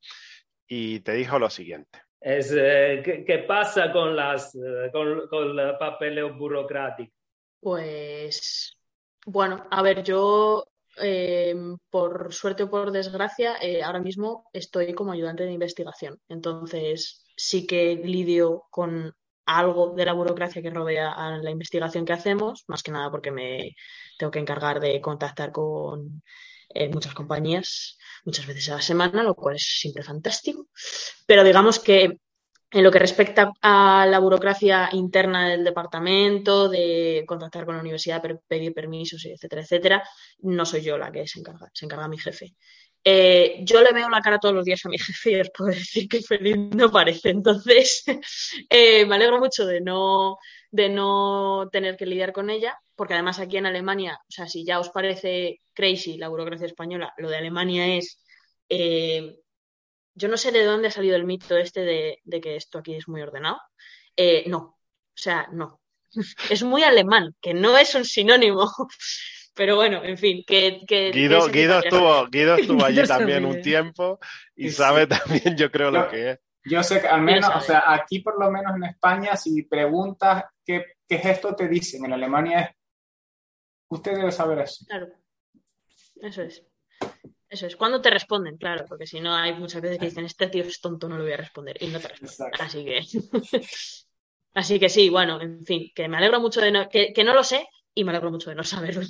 [0.67, 2.01] y te dijo lo siguiente.
[2.19, 7.13] Es, eh, ¿qué, pasa con, las, eh, con, con el papeleo burocrático?
[7.59, 8.77] Pues,
[9.25, 10.65] bueno, a ver, yo
[11.01, 11.55] eh,
[11.89, 16.19] por suerte o por desgracia, ahora mismo estoy como ayudante de investigación.
[16.29, 19.13] Entonces, sí que lidio con
[19.47, 23.31] algo de la burocracia que rodea a la investigación que hacemos, más que nada porque
[23.31, 23.75] me
[24.17, 26.21] tengo que encargar de contactar con
[26.69, 30.67] eh, muchas compañías muchas veces a la semana, lo cual es siempre fantástico.
[31.25, 32.19] Pero digamos que
[32.69, 38.21] en lo que respecta a la burocracia interna del departamento, de contactar con la universidad,
[38.47, 40.03] pedir permisos, etcétera, etcétera,
[40.39, 42.55] no soy yo la que se encarga, se encarga mi jefe.
[43.03, 45.71] Eh, yo le veo la cara todos los días a mi jefe y os puedo
[45.71, 47.29] decir que feliz no parece.
[47.29, 48.03] Entonces,
[48.69, 50.37] eh, me alegro mucho de no,
[50.71, 54.65] de no tener que lidiar con ella, porque además aquí en Alemania, o sea, si
[54.65, 58.23] ya os parece crazy la burocracia española, lo de Alemania es...
[58.69, 59.37] Eh,
[60.15, 62.95] yo no sé de dónde ha salido el mito este de, de que esto aquí
[62.95, 63.59] es muy ordenado.
[64.47, 64.77] no, o
[65.13, 65.79] sea, no.
[66.49, 68.69] Es muy alemán, que no es un sinónimo.
[69.57, 70.79] Pero bueno, en fin, que...
[71.11, 74.19] Guido, Guido, estuvo, Guido estuvo allí también un tiempo
[74.55, 76.39] y sabe también, yo creo, lo que es.
[76.63, 80.43] Yo sé que al menos, o sea, aquí por lo menos en España, si preguntas
[80.63, 82.69] qué, qué gesto te dicen, en Alemania es,
[83.87, 84.85] usted debe saber eso.
[84.85, 85.07] Claro,
[86.21, 86.63] eso es.
[87.49, 90.47] Eso es, cuando te responden, claro, porque si no hay muchas veces que dicen, este
[90.47, 92.53] tío es tonto, no lo voy a responder, y no te responden.
[92.59, 92.99] Así que,
[94.53, 97.33] así que sí, bueno, en fin, que me alegro mucho de no, que, que no
[97.33, 97.65] lo sé,
[97.97, 99.01] y me alegro mucho de no saberlo.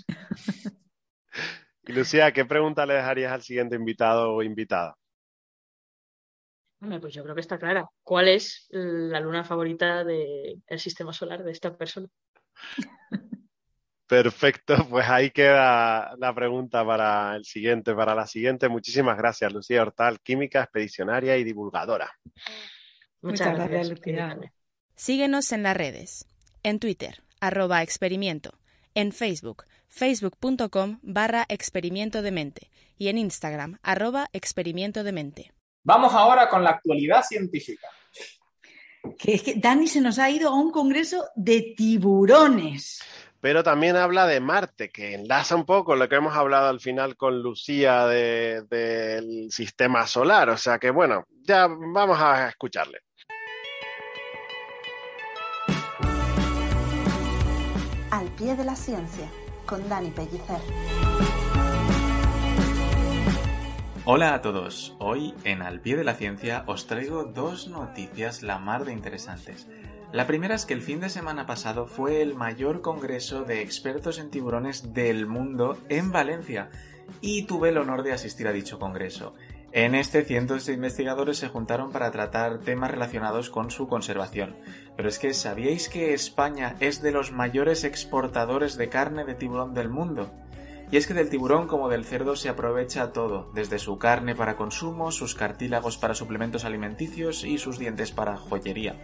[1.83, 4.95] y Lucía, ¿qué pregunta le dejarías al siguiente invitado o invitada?
[7.01, 7.85] pues yo creo que está clara.
[8.01, 12.07] ¿Cuál es la luna favorita del sistema solar de esta persona?
[14.07, 18.69] Perfecto, pues ahí queda la pregunta para el siguiente, para la siguiente.
[18.69, 22.09] Muchísimas gracias, Lucía Hortal, química, expedicionaria y divulgadora.
[23.21, 24.39] Muchas, gracias, Lucía.
[24.95, 26.25] Síguenos en las redes,
[26.63, 28.57] en Twitter, arroba experimento,
[28.97, 35.53] en Facebook, facebook.com barra experimento de mente y en Instagram, arroba experimento de mente.
[35.83, 37.87] Vamos ahora con la actualidad científica.
[39.19, 43.03] Que es que Dani se nos ha ido a un congreso de tiburones.
[43.39, 47.15] Pero también habla de Marte, que enlaza un poco lo que hemos hablado al final
[47.15, 50.49] con Lucía del sistema solar.
[50.49, 53.01] O sea que bueno, ya vamos a escucharle.
[58.37, 59.27] Pie de la ciencia,
[59.65, 60.59] con Dani Pellicer.
[64.05, 68.59] Hola a todos, hoy en Al pie de la ciencia os traigo dos noticias la
[68.59, 69.67] mar de interesantes.
[70.11, 74.19] La primera es que el fin de semana pasado fue el mayor congreso de expertos
[74.19, 76.69] en tiburones del mundo en Valencia
[77.21, 79.33] y tuve el honor de asistir a dicho congreso.
[79.77, 84.55] En este cientos de investigadores se juntaron para tratar temas relacionados con su conservación.
[84.95, 89.75] Pero es que ¿sabíais que España es de los mayores exportadores de carne de tiburón
[89.75, 90.31] del mundo?
[90.89, 94.55] Y es que del tiburón como del cerdo se aprovecha todo, desde su carne para
[94.55, 98.95] consumo, sus cartílagos para suplementos alimenticios y sus dientes para joyería.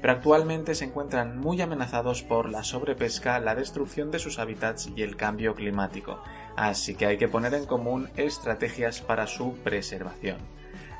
[0.00, 5.02] Pero actualmente se encuentran muy amenazados por la sobrepesca, la destrucción de sus hábitats y
[5.02, 6.20] el cambio climático
[6.56, 10.38] así que hay que poner en común estrategias para su preservación.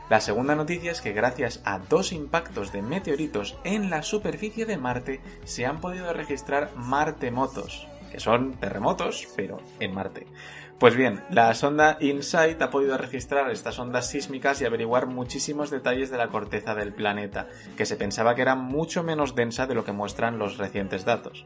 [0.09, 4.77] La segunda noticia es que gracias a dos impactos de meteoritos en la superficie de
[4.77, 10.27] Marte se han podido registrar martemotos, que son terremotos, pero en Marte.
[10.79, 16.11] Pues bien, la sonda InSight ha podido registrar estas ondas sísmicas y averiguar muchísimos detalles
[16.11, 17.47] de la corteza del planeta,
[17.77, 21.45] que se pensaba que era mucho menos densa de lo que muestran los recientes datos.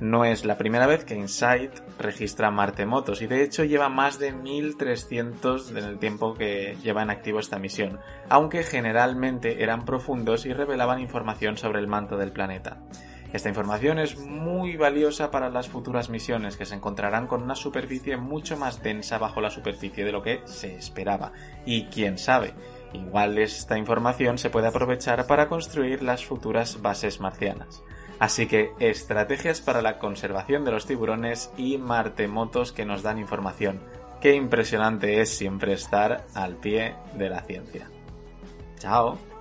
[0.00, 4.32] No es la primera vez que InSight registra martemotos y de hecho lleva más de
[4.32, 10.52] 1300 en el tiempo que lleva en activo esta misión, aunque generalmente eran profundos y
[10.52, 12.82] revelaban información sobre el manto del planeta.
[13.32, 18.18] Esta información es muy valiosa para las futuras misiones que se encontrarán con una superficie
[18.18, 21.32] mucho más densa bajo la superficie de lo que se esperaba.
[21.64, 22.52] Y quién sabe,
[22.92, 27.82] igual esta información se puede aprovechar para construir las futuras bases marcianas.
[28.18, 33.80] Así que estrategias para la conservación de los tiburones y martemotos que nos dan información.
[34.20, 37.90] Qué impresionante es siempre estar al pie de la ciencia.
[38.78, 39.31] Chao.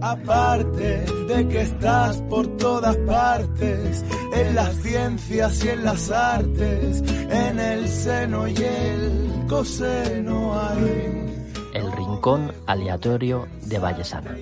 [0.00, 7.58] Aparte de que estás por todas partes, en las ciencias y en las artes, en
[7.58, 11.48] el seno y el coseno hay.
[11.72, 14.36] El rincón aleatorio de Vallesana.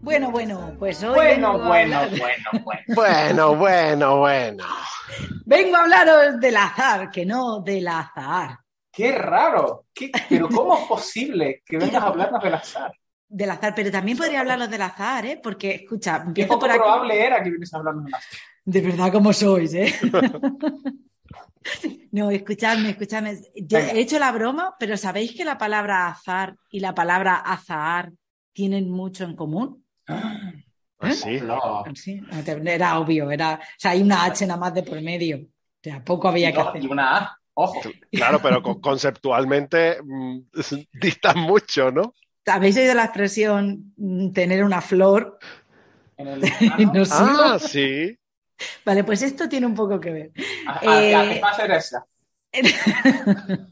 [0.00, 1.14] Bueno, bueno, pues hoy.
[1.14, 2.82] Bueno, bueno, bueno, bueno.
[2.94, 4.64] Bueno, bueno, bueno.
[5.44, 8.58] Vengo a hablaros del azar, que no del azar.
[8.98, 9.84] Qué raro.
[9.94, 12.92] ¿Qué- Pero ¿cómo es posible que vengas a hablarnos del azar?
[13.28, 15.40] Del azar, pero también podría hablaros del azar, ¿eh?
[15.40, 16.78] Porque, escucha, Qué empiezo poco por aquí.
[16.80, 18.30] probable era que vienes a hablarnos del azar.
[18.64, 19.94] De verdad, como sois, ¿eh?
[22.12, 23.38] No, escuchadme, escuchadme.
[23.54, 28.12] Yo he hecho la broma, pero ¿sabéis que la palabra azar y la palabra azahar
[28.52, 29.84] tienen mucho en común?
[31.00, 31.40] Así.
[31.40, 31.84] No.
[31.94, 32.20] Sí,
[32.64, 35.38] era obvio, era, o sea, hay una H nada más de por medio.
[35.38, 36.82] O sea, poco había que No, hacer.
[36.82, 37.37] y una A.
[37.60, 37.80] Ojo.
[38.12, 40.38] Claro, pero con- conceptualmente mm,
[40.92, 42.14] distan mucho, ¿no?
[42.46, 45.38] ¿Habéis oído la expresión mm, tener una flor?
[46.16, 46.40] En el,
[46.94, 47.12] No sé.
[47.14, 48.18] Ah, sí.
[48.84, 50.30] Vale, pues esto tiene un poco que ver.
[50.68, 52.06] a, Eh, a, a qué pasa esa?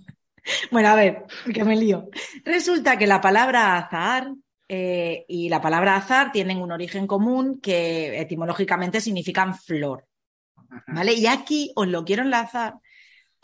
[0.70, 2.08] Bueno, a ver, que me lío.
[2.44, 4.32] Resulta que la palabra azar
[4.68, 10.06] eh, y la palabra azar tienen un origen común que etimológicamente significan flor.
[10.88, 11.14] ¿Vale?
[11.14, 12.74] Y aquí os lo quiero enlazar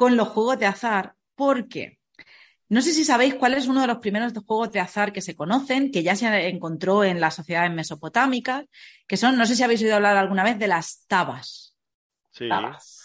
[0.03, 2.01] con los juegos de azar porque
[2.69, 5.37] no sé si sabéis cuál es uno de los primeros juegos de azar que se
[5.37, 8.65] conocen, que ya se encontró en las sociedades mesopotámicas,
[9.07, 11.77] que son, no sé si habéis oído hablar alguna vez de las tabas.
[12.33, 12.49] Sí.
[12.49, 12.99] Tabas.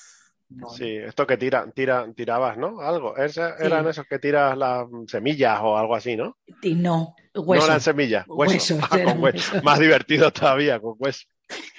[0.75, 2.81] Sí, esto que tira, tira, tirabas, ¿no?
[2.81, 3.13] Algo.
[3.15, 6.35] Eran esos que tiras las semillas o algo así, ¿no?
[6.63, 8.25] Y no, No eran semillas.
[8.27, 9.63] Huesos, Ah, con huesos.
[9.63, 11.27] Más divertido todavía, con huesos.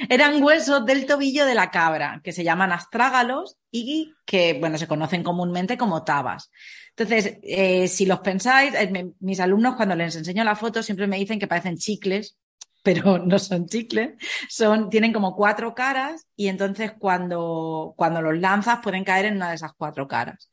[0.08, 4.86] Eran huesos del tobillo de la cabra, que se llaman astrágalos y que, bueno, se
[4.86, 6.50] conocen comúnmente como tabas.
[6.96, 11.18] Entonces, eh, si los pensáis, eh, mis alumnos cuando les enseño la foto siempre me
[11.18, 12.36] dicen que parecen chicles,
[12.82, 14.14] pero no son chicles,
[14.48, 19.50] son, tienen como cuatro caras y entonces cuando, cuando los lanzas pueden caer en una
[19.50, 20.48] de esas cuatro caras.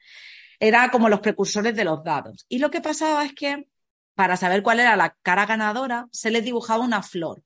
[0.60, 2.46] Era como los precursores de los dados.
[2.50, 3.68] Y lo que pasaba es que
[4.16, 7.44] para saber cuál era la cara ganadora, se les dibujaba una flor.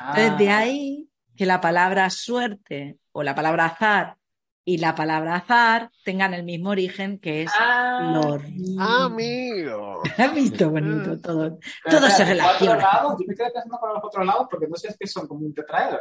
[0.00, 4.16] Entonces, de Ah, ahí que la palabra suerte o la palabra azar
[4.64, 8.42] y la palabra azar tengan el mismo origen que es ah, lor.
[8.78, 10.02] Amigo.
[10.18, 11.58] ¿Has visto bonito todo?
[11.84, 12.76] pero todo se espera, ¿cuatro relaciona.
[12.78, 13.16] lados?
[13.20, 15.54] Yo me quedé pensando con los otros lados porque no sé si son como un
[15.54, 16.00] tetraedro.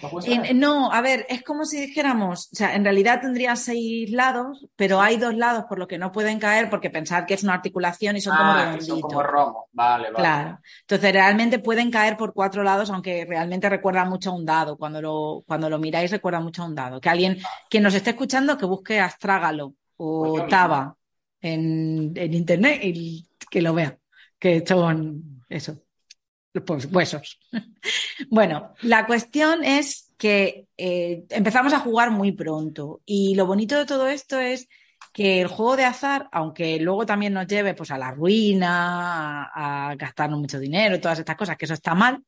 [0.00, 0.86] ¿No?
[0.86, 5.00] Eh, a ver, es como si dijéramos, o sea, en realidad tendría seis lados, pero
[5.00, 8.16] hay dos lados por los que no pueden caer porque pensad que es una articulación
[8.16, 9.64] y son como ah, que son como romos.
[9.72, 10.14] Vale, vale.
[10.14, 10.60] Claro.
[10.82, 14.76] Entonces, realmente pueden caer por cuatro lados, aunque realmente recuerda mucho a un dado.
[14.76, 17.00] Cuando lo, cuando lo miráis, recuerda mucho a un dado.
[17.00, 17.38] Que alguien,
[17.68, 19.74] quien nos esté escuchando, que busque astrágalo
[20.20, 20.48] Pues o mismo.
[20.48, 20.96] taba
[21.40, 23.98] en, en internet y que lo vea.
[24.38, 25.82] Que son eso,
[26.64, 27.38] pues huesos.
[28.30, 33.00] Bueno, la cuestión es que eh, empezamos a jugar muy pronto.
[33.06, 34.68] Y lo bonito de todo esto es
[35.12, 39.90] que el juego de azar, aunque luego también nos lleve pues, a la ruina, a,
[39.90, 42.22] a gastarnos mucho dinero, todas estas cosas, que eso está mal,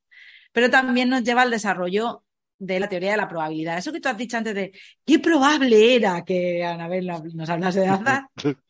[0.52, 2.24] pero también nos lleva al desarrollo
[2.58, 3.78] de la teoría de la probabilidad.
[3.78, 4.72] Eso que tú has dicho antes de
[5.04, 8.26] qué probable era que Anabel nos- hablase de azar.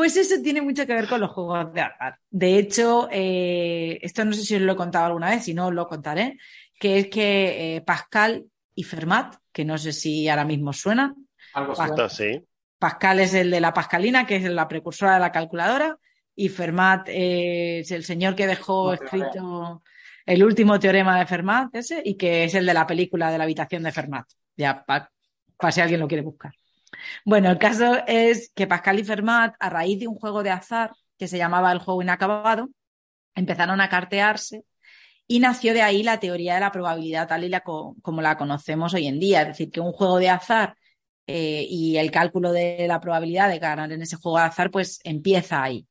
[0.00, 2.16] Pues eso tiene mucho que ver con los juegos de azar.
[2.30, 5.66] De hecho, eh, esto no sé si os lo he contado alguna vez, si no
[5.66, 6.38] os lo contaré,
[6.78, 11.74] que es que eh, Pascal y Fermat, que no sé si ahora mismo suenan, Algo.
[11.74, 12.42] Esto sí.
[12.78, 15.98] Pascal es el de la pascalina, que es la precursora de la calculadora,
[16.34, 19.82] y Fermat eh, es el señor que dejó No, escrito
[20.24, 23.44] el último teorema de Fermat, ese, y que es el de la película de la
[23.44, 24.26] habitación de Fermat.
[24.56, 25.10] Ya, para
[25.70, 26.54] si alguien lo quiere buscar.
[27.24, 30.92] Bueno, el caso es que Pascal y Fermat, a raíz de un juego de azar
[31.18, 32.68] que se llamaba el juego inacabado,
[33.34, 34.64] empezaron a cartearse
[35.26, 38.36] y nació de ahí la teoría de la probabilidad tal y la co- como la
[38.38, 39.42] conocemos hoy en día.
[39.42, 40.76] Es decir, que un juego de azar
[41.26, 45.00] eh, y el cálculo de la probabilidad de ganar en ese juego de azar, pues
[45.04, 45.86] empieza ahí.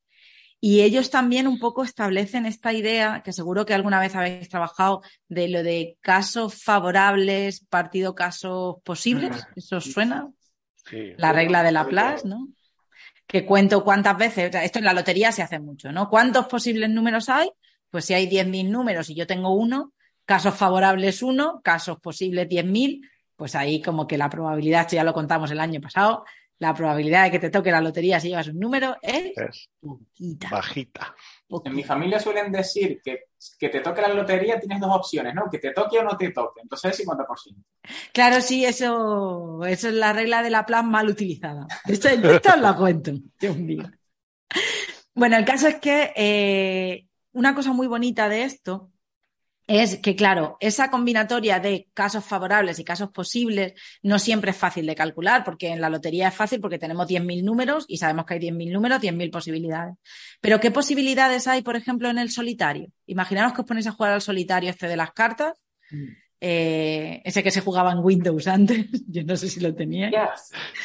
[0.61, 5.01] Y ellos también un poco establecen esta idea, que seguro que alguna vez habéis trabajado,
[5.29, 9.49] de lo de casos favorables, partido casos posibles.
[9.55, 10.29] ¿Eso os suena?
[10.89, 11.13] Sí.
[11.17, 12.47] La regla de Laplace, ¿no?
[13.27, 16.09] Que cuento cuántas veces, o sea, esto en la lotería se hace mucho, ¿no?
[16.09, 17.49] ¿Cuántos posibles números hay?
[17.89, 19.93] Pues si hay 10.000 números y yo tengo uno,
[20.25, 23.01] casos favorables uno, casos posibles 10.000,
[23.35, 26.25] pues ahí como que la probabilidad, esto ya lo contamos el año pasado,
[26.59, 30.49] la probabilidad de que te toque la lotería si llevas un número es Es poquita.
[30.49, 31.15] bajita.
[31.51, 33.25] En mi familia suelen decir que,
[33.57, 35.49] que te toque la lotería tienes dos opciones, ¿no?
[35.49, 36.61] Que te toque o no te toque.
[36.61, 37.55] Entonces es 50%.
[38.13, 41.67] Claro, sí, eso, eso es la regla de la plan mal utilizada.
[41.85, 43.83] Esto, esto os la cuento, Dios mío.
[45.15, 48.91] Bueno, el caso es que eh, una cosa muy bonita de esto
[49.69, 54.87] es que, claro, esa combinatoria de casos favorables y casos posibles no siempre es fácil
[54.87, 58.33] de calcular, porque en la lotería es fácil porque tenemos 10.000 números y sabemos que
[58.33, 59.95] hay 10.000 números, 10.000 posibilidades.
[60.41, 62.91] Pero ¿qué posibilidades hay, por ejemplo, en el solitario?
[63.05, 65.53] Imaginaos que os ponéis a jugar al solitario este de las cartas,
[66.41, 70.09] eh, ese que se jugaba en Windows antes, yo no sé si lo tenía.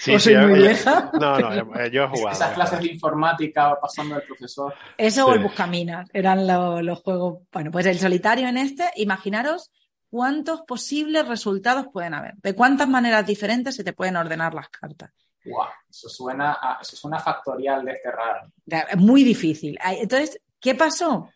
[0.00, 1.11] Sí, ¿O soy sí, muy yo- vieja?
[1.20, 2.30] No, no, yo, yo he jugado.
[2.32, 4.74] Esas clases de informática pasando del profesor.
[4.98, 5.44] Eso o el Sí.
[5.44, 7.42] Buscaminas, eran lo- los juegos.
[7.52, 9.70] Bueno, pues el solitario en este, imaginaros
[10.11, 15.11] cuántos posibles resultados pueden haber, de cuántas maneras diferentes se te pueden ordenar las cartas.
[15.44, 18.48] Guau, eso suena a, eso suena factorial de este raro.
[18.96, 19.78] Muy difícil.
[19.84, 21.30] Entonces, ¿qué pasó?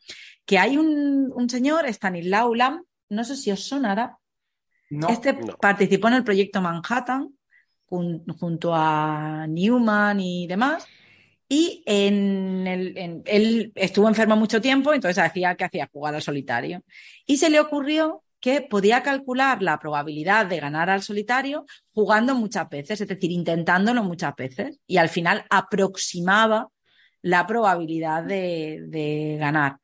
[0.47, 4.17] Que hay un, un señor, Stanislaw Lam, no sé si os sonará,
[4.91, 5.57] No, este no.
[5.57, 7.35] participó en el proyecto Manhattan
[7.91, 10.87] jun- junto a Newman y demás.
[11.49, 16.23] Y en el- en- él estuvo enfermo mucho tiempo, entonces hacía que hacía jugar al
[16.23, 16.83] solitario.
[17.27, 22.69] Y se le ocurrió que podía calcular la probabilidad de ganar al solitario jugando muchas
[22.69, 24.79] veces, es decir, intentándolo muchas veces.
[24.87, 26.69] Y al final aproximaba
[27.23, 29.79] la probabilidad de, de ganar.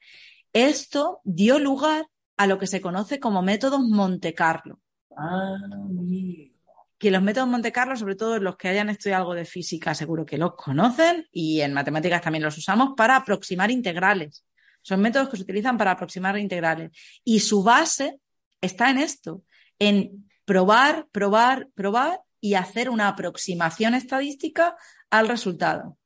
[0.52, 2.06] Esto dio lugar
[2.36, 4.80] a lo que se conoce como métodos Monte Carlo
[5.16, 5.56] Ah,
[6.98, 10.24] que los métodos Monte Carlo, sobre todo los que hayan estudiado algo de física, seguro
[10.24, 14.44] que los conocen y en matemáticas también los usamos para aproximar integrales.
[14.82, 16.90] Son métodos que se utilizan para aproximar integrales.
[17.24, 18.20] Y su base
[18.60, 19.42] está en esto,
[19.78, 24.76] en probar, probar, probar y hacer una aproximación estadística
[25.10, 25.96] al resultado.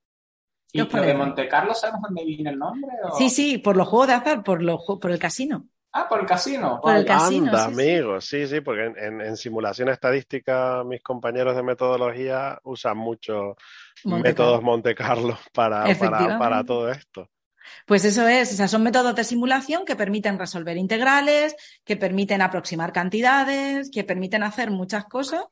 [0.73, 1.15] ¿Y ¿Qué os lo de?
[1.15, 2.91] Monte Carlo sabes dónde viene el nombre?
[3.11, 5.67] o- Sí, sí, por los juegos de azar, por, los, por el casino.
[5.99, 6.81] Ah, por el casino.
[6.83, 7.05] Por el Vale.
[7.05, 7.93] casino, Anda, sí, sí.
[7.97, 13.57] amigo, sí, sí, porque en, en- en simulación estadística mis compañeros de metodología usan mucho
[14.05, 14.63] Monte métodos Carlo.
[14.63, 17.31] Monte Carlo para, para, para todo esto.
[17.87, 22.43] Pues eso es, o sea, son métodos de simulación que permiten resolver integrales, que permiten
[22.43, 25.45] aproximar cantidades, que permiten hacer muchas cosas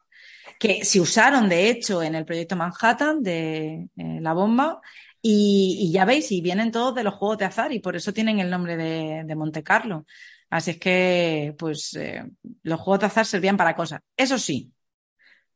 [0.61, 4.81] que se usaron, de hecho, en el proyecto Manhattan de eh, la bomba.
[5.23, 8.13] Y, y ya veis, y vienen todos de los juegos de azar y por eso
[8.13, 10.07] tienen el nombre de, de Monte Carlo.
[10.51, 12.25] Así es que, pues, eh,
[12.63, 14.01] los juegos de azar servían para cosas.
[14.17, 14.73] Eso sí,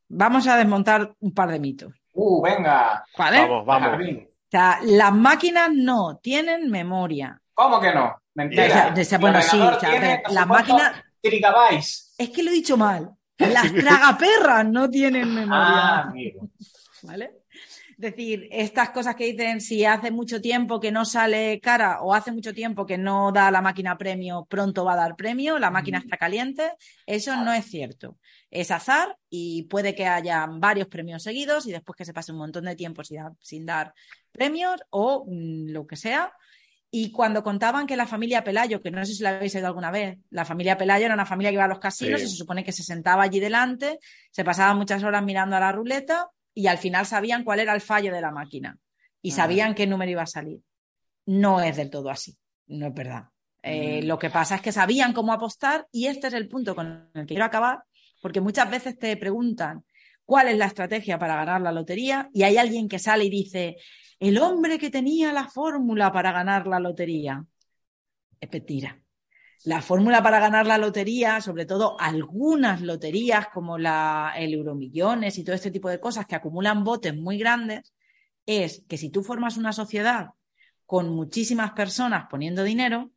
[0.08, 1.94] vamos a desmontar un par de mitos.
[2.12, 3.04] Uh, venga.
[3.16, 3.42] ¿Vale?
[3.42, 4.00] Vamos, vamos.
[4.00, 7.40] O sea, las máquinas no tienen memoria.
[7.54, 8.06] ¿Cómo que no?
[8.06, 8.68] O Mentira.
[8.68, 12.14] sea, o sea, bueno, sí, o sea, tiene, las máquinas, gigabytes.
[12.18, 13.10] es que lo he dicho mal.
[13.38, 15.66] Las tragaperras no tienen memoria.
[15.66, 16.48] Ah, amigo.
[17.02, 17.39] ¿Vale?
[18.00, 22.14] Es decir, estas cosas que dicen si hace mucho tiempo que no sale cara o
[22.14, 25.70] hace mucho tiempo que no da la máquina premio, pronto va a dar premio, la
[25.70, 26.72] máquina está caliente,
[27.04, 28.16] eso no es cierto.
[28.50, 32.38] Es azar y puede que haya varios premios seguidos y después que se pase un
[32.38, 33.92] montón de tiempo sin dar, sin dar
[34.32, 36.32] premios o mm, lo que sea.
[36.90, 39.90] Y cuando contaban que la familia Pelayo, que no sé si la habéis oído alguna
[39.90, 42.26] vez, la familia Pelayo era una familia que iba a los casinos Sí.
[42.26, 43.98] y se supone que se sentaba allí delante,
[44.30, 47.80] se pasaba muchas horas mirando a la ruleta y al final sabían cuál era el
[47.80, 48.76] fallo de la máquina
[49.22, 49.34] y Ah.
[49.34, 50.60] sabían qué número iba a salir.
[51.26, 52.36] No es del todo así,
[52.66, 53.24] no es verdad.
[53.62, 54.06] Eh, Mm.
[54.06, 57.22] Lo que pasa es que sabían cómo apostar y este es el punto con el
[57.22, 57.82] que quiero acabar,
[58.22, 59.84] porque muchas veces te preguntan
[60.24, 63.76] cuál es la estrategia para ganar la lotería y hay alguien que sale y dice,
[64.18, 67.44] el hombre que tenía la fórmula para ganar la lotería.
[68.40, 68.98] Es mentira.
[69.64, 75.44] La fórmula para ganar la lotería, sobre todo algunas loterías como la, el Euromillones y
[75.44, 77.92] todo este tipo de cosas que acumulan botes muy grandes,
[78.46, 80.30] es que si tú formas una sociedad
[80.86, 83.10] con muchísimas personas poniendo dinero,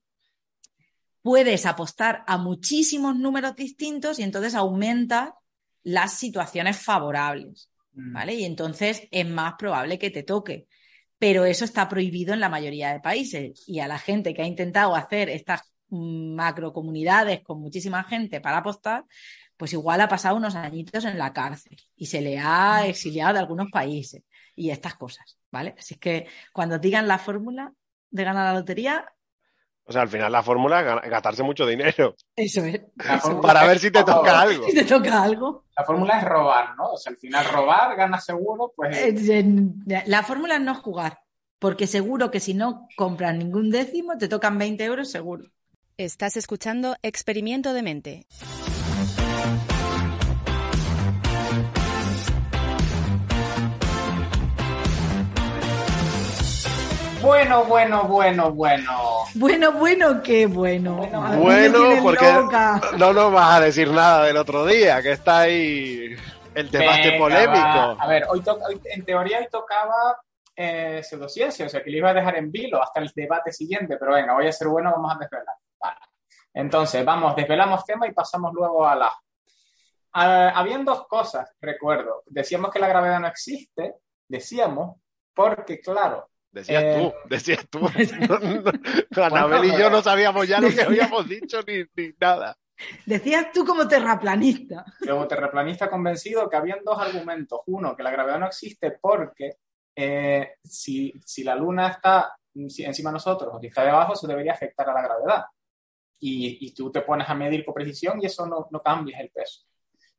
[1.22, 5.36] puedes apostar a muchísimos números distintos y entonces aumenta
[5.84, 8.14] las situaciones favorables, Mm.
[8.14, 8.34] ¿vale?
[8.36, 10.68] Y entonces es más probable que te toque.
[11.18, 13.64] Pero eso está prohibido en la mayoría de países.
[13.68, 15.62] Y a la gente que ha intentado hacer estas
[15.94, 19.06] mm, macrocomunidades con muchísima gente para apostar,
[19.58, 23.40] pues igual ha pasado unos añitos en la cárcel y se le ha exiliado de
[23.40, 24.24] algunos países
[24.56, 25.76] y estas cosas, ¿vale?
[25.78, 27.72] Así que cuando digan la fórmula
[28.10, 29.06] de ganar la lotería,
[29.86, 32.82] O sea, al final la fórmula es ga- gastarse mucho dinero eso es.
[33.42, 34.66] Para es ver si te toca algo.
[34.68, 35.66] Si te toca algo.
[35.78, 36.94] La fórmula es robar, ¿no?
[36.94, 39.44] O sea, al final robar, gana seguro, pues Eh,
[40.06, 41.20] La fórmula es no jugar,
[41.60, 45.46] porque seguro que si no compras ningún décimo, te tocan 20 euros seguro.
[45.98, 48.26] Estás escuchando Experimento de Mente.
[57.22, 59.24] Bueno, bueno, bueno, bueno.
[59.36, 60.98] Bueno, bueno, qué bueno.
[61.38, 62.82] Bueno, porque loca.
[62.98, 66.16] no nos vas a decir nada del otro día, que está ahí
[66.54, 67.56] el debate Venga, polémico.
[67.56, 67.92] va.
[67.94, 70.18] A ver, hoy, toca- hoy en teoría hoy tocaba
[70.56, 73.96] eh, pseudociencia, o sea que le iba a dejar en vilo hasta el debate siguiente,
[73.98, 75.56] pero venga, voy a ser bueno, vamos a desvelar.
[76.54, 79.14] Entonces, vamos, desvelamos tema y pasamos luego a la...
[80.14, 82.24] Ah, habían dos cosas, recuerdo.
[82.28, 83.96] Decíamos que la gravedad no existe,
[84.28, 84.98] decíamos,
[85.34, 87.80] porque claro, Decías Eh, tú, decías tú.
[87.80, 92.56] No, no, Anabel y yo no sabíamos ya lo que habíamos dicho ni, ni nada.
[93.06, 94.86] Decías tú como terraplanista.
[95.08, 97.62] Como terraplanista convencido que habían dos argumentos.
[97.68, 99.58] Uno, que la gravedad no existe porque
[99.96, 104.54] eh, si, si la Luna está encima de nosotros o si está debajo, eso debería
[104.54, 105.46] afectar a la gravedad.
[106.26, 109.30] Y, y tú te pones a medir con precisión y eso no, no cambias el
[109.30, 109.62] peso.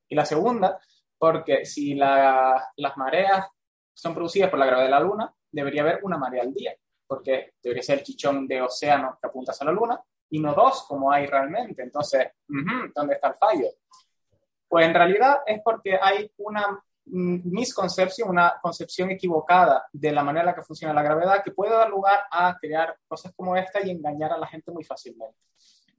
[0.09, 0.79] Y la segunda,
[1.19, 3.47] porque si la- las mareas
[3.95, 6.75] son producidas por la gravedad de la Luna, debería haber una marea al día,
[7.07, 9.99] porque debería ser el chichón de océano que apunta hacia la Luna
[10.29, 11.83] y no dos como hay realmente.
[11.83, 12.27] Entonces,
[12.95, 13.69] ¿dónde está el fallo?
[14.69, 20.47] Pues en realidad es porque hay una misconcepción, una concepción equivocada de la manera en
[20.47, 23.91] la que funciona la gravedad que puede dar lugar a crear cosas como esta y
[23.91, 25.37] engañar a la gente muy fácilmente.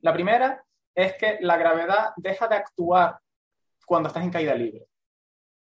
[0.02, 3.20] La primera es que la gravedad deja de actuar
[3.86, 4.88] cuando estás en caída libre.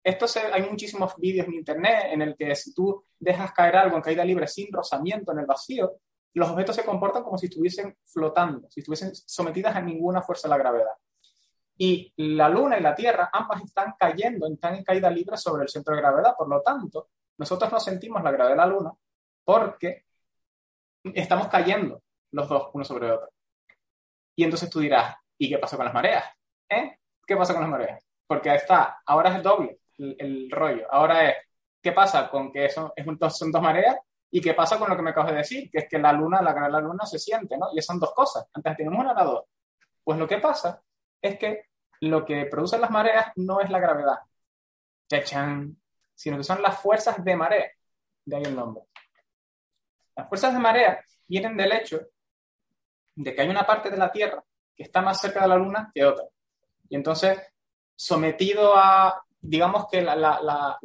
[0.03, 4.01] Esto hay muchísimos vídeos en internet en el que si tú dejas caer algo en
[4.01, 5.97] caída libre sin rozamiento en el vacío,
[6.33, 10.51] los objetos se comportan como si estuviesen flotando, si estuviesen sometidas a ninguna fuerza de
[10.51, 10.93] la gravedad.
[11.77, 15.69] Y la Luna y la Tierra, ambas están cayendo, están en caída libre sobre el
[15.69, 16.35] centro de gravedad.
[16.37, 18.91] Por lo tanto, nosotros no sentimos la gravedad de la Luna
[19.43, 20.05] porque
[21.03, 22.01] estamos cayendo
[22.31, 23.29] los dos uno sobre el otro.
[24.37, 26.23] Y entonces tú dirás, ¿y qué pasa con las mareas?
[26.69, 26.97] ¿Eh?
[27.25, 28.05] ¿Qué pasa con las mareas?
[28.25, 30.85] Porque está, ahora es el doble el, rollo.
[30.91, 31.35] Ahora es,
[31.81, 33.97] ¿qué pasa con que son, es un- son dos mareas?
[34.29, 35.69] ¿Y qué pasa con lo que me acabas de decir?
[35.71, 37.69] Que es que la luna, la gravedad de la luna se siente, ¿no?
[37.73, 38.45] Y son dos cosas.
[38.53, 39.45] Antes tenemos una, ahora dos.
[40.03, 40.81] Pues lo que pasa
[41.21, 41.63] es que
[42.01, 44.19] lo que producen las mareas no es la gravedad,
[45.09, 45.75] ¡Chachán!
[46.13, 47.71] sino que son las fuerzas de marea.
[48.25, 48.83] De ahí el nombre.
[50.15, 52.01] Las fuerzas de marea vienen del hecho
[53.17, 54.43] de que hay una parte de la Tierra
[54.75, 56.25] que está más cerca de la Luna que otra.
[56.89, 57.39] Y entonces,
[57.95, 60.77] sometido a, digamos que la, la- la-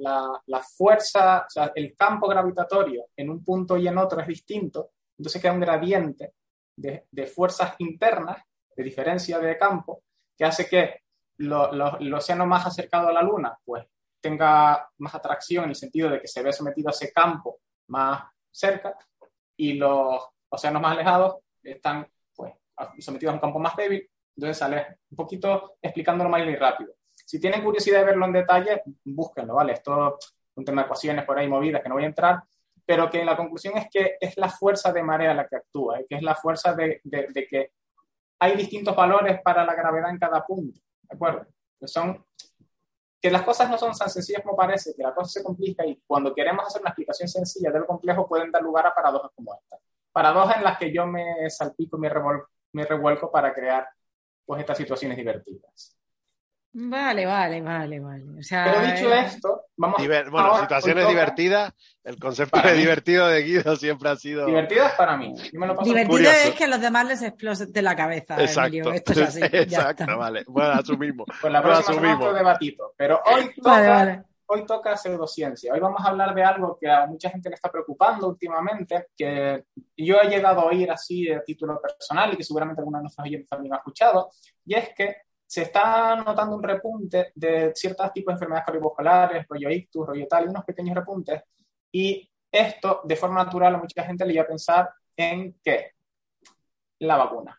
[0.46, 5.52] la- fuerza, el campo gravitatorio en un punto y en otro es distinto, entonces queda
[5.52, 6.32] un gradiente
[6.74, 8.42] de, de fuerzas internas,
[8.74, 10.02] de diferencia de campo,
[10.36, 11.00] que hace que
[11.38, 13.84] lo- lo- el océano más acercado a la Luna, pues
[14.20, 17.58] tenga más atracción en el sentido de que se ve sometido a ese campo
[17.88, 18.96] más cerca
[19.56, 22.06] y los océanos más alejados están
[22.98, 24.08] sometidos a un campo más débil.
[24.36, 26.94] Entonces sale un poquito explicándolo más y rápido.
[27.14, 29.74] Si tienen curiosidad de verlo en detalle, búsquenlo, ¿vale?
[29.74, 30.26] Esto es
[30.56, 32.42] un tema de ecuaciones por ahí movidas que no voy a entrar,
[32.84, 36.06] pero que la conclusión es que es la fuerza de marea la que actúa, ¿eh?
[36.08, 37.72] que es la fuerza de, de- de que
[38.40, 41.46] hay distintos valores para la gravedad en cada punto, ¿de acuerdo?
[41.78, 42.24] Que son
[43.20, 46.02] que las cosas no son tan sencillas como parece, que la cosa se complica y
[46.04, 49.54] cuando queremos hacer una explicación sencilla de lo complejo pueden dar lugar a paradojas como
[49.54, 49.76] esta.
[50.10, 53.88] Paradojas en las que yo me salpico, me, revol- me revuelco para crear
[54.44, 55.96] pues estas situaciones divertidas.
[56.74, 58.24] Vale, vale, vale, vale.
[58.38, 61.74] O sea, Pero dicho eh, esto, vamos Diver- bueno, ahora, situaciones divertidas.
[62.02, 62.80] El concepto Para de mí.
[62.80, 64.46] divertido de Guido siempre ha sido.
[64.46, 65.34] Divertidas para mí.
[65.52, 66.48] Yo me lo paso divertido curioso.
[66.48, 68.84] es que a los demás les explote la cabeza, Emilio.
[68.84, 68.92] Exacto.
[68.94, 69.40] Esto es así.
[69.52, 70.16] ya Exacto, está.
[70.16, 70.44] vale.
[70.48, 71.26] Bueno, asumimos.
[71.42, 72.20] Pues la próxima asumimos.
[72.24, 72.94] otro debatito.
[72.96, 74.22] Pero hoy toca, Vale, vale.
[74.52, 75.72] Hoy toca pseudociencia.
[75.72, 79.64] Hoy vamos a hablar de algo que a mucha gente le está preocupando últimamente, que
[79.96, 83.26] yo he llegado a oír así a título personal y que seguramente algunos de nuestros
[83.26, 84.30] oyentes también han escuchado,
[84.66, 89.70] y es que se está notando un repunte de ciertos tipos de enfermedades cardiovasculares, rollo
[89.70, 91.42] ictus, rollo tal, y unos pequeños repuntes,
[91.90, 95.92] y esto de forma natural a mucha gente le iba a pensar en ¿qué?
[96.98, 97.58] La vacuna.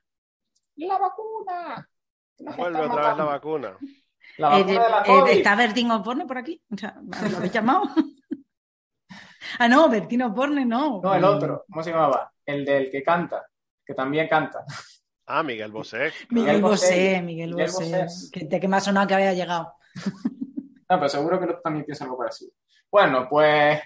[0.75, 1.89] ¡La vacuna!
[2.37, 3.25] Vuelve otra vez la matando.
[3.25, 3.77] vacuna.
[4.37, 5.37] La Eh, vacuna de la eh.
[5.37, 6.61] ¿Está Bertín Osborne por aquí?
[6.71, 6.95] O sea,
[7.29, 7.83] ¿Lo habéis llamado?
[9.59, 11.01] ah, no, Bertín Osborne no.
[11.01, 12.31] No, el otro, ¿cómo se llamaba?
[12.45, 13.45] El del que canta,
[13.85, 14.65] que también canta.
[15.25, 16.11] Ah, Miguel Bosé.
[16.29, 16.85] Miguel Miguel Bosé.
[16.87, 18.03] Bosé, Miguel Bosé.
[18.03, 18.29] Bosé.
[18.31, 19.73] Que, de que me ha sonado que había llegado.
[20.89, 22.51] No, pero seguro que el otro también piensa algo parecido.
[22.91, 23.81] Bueno, pues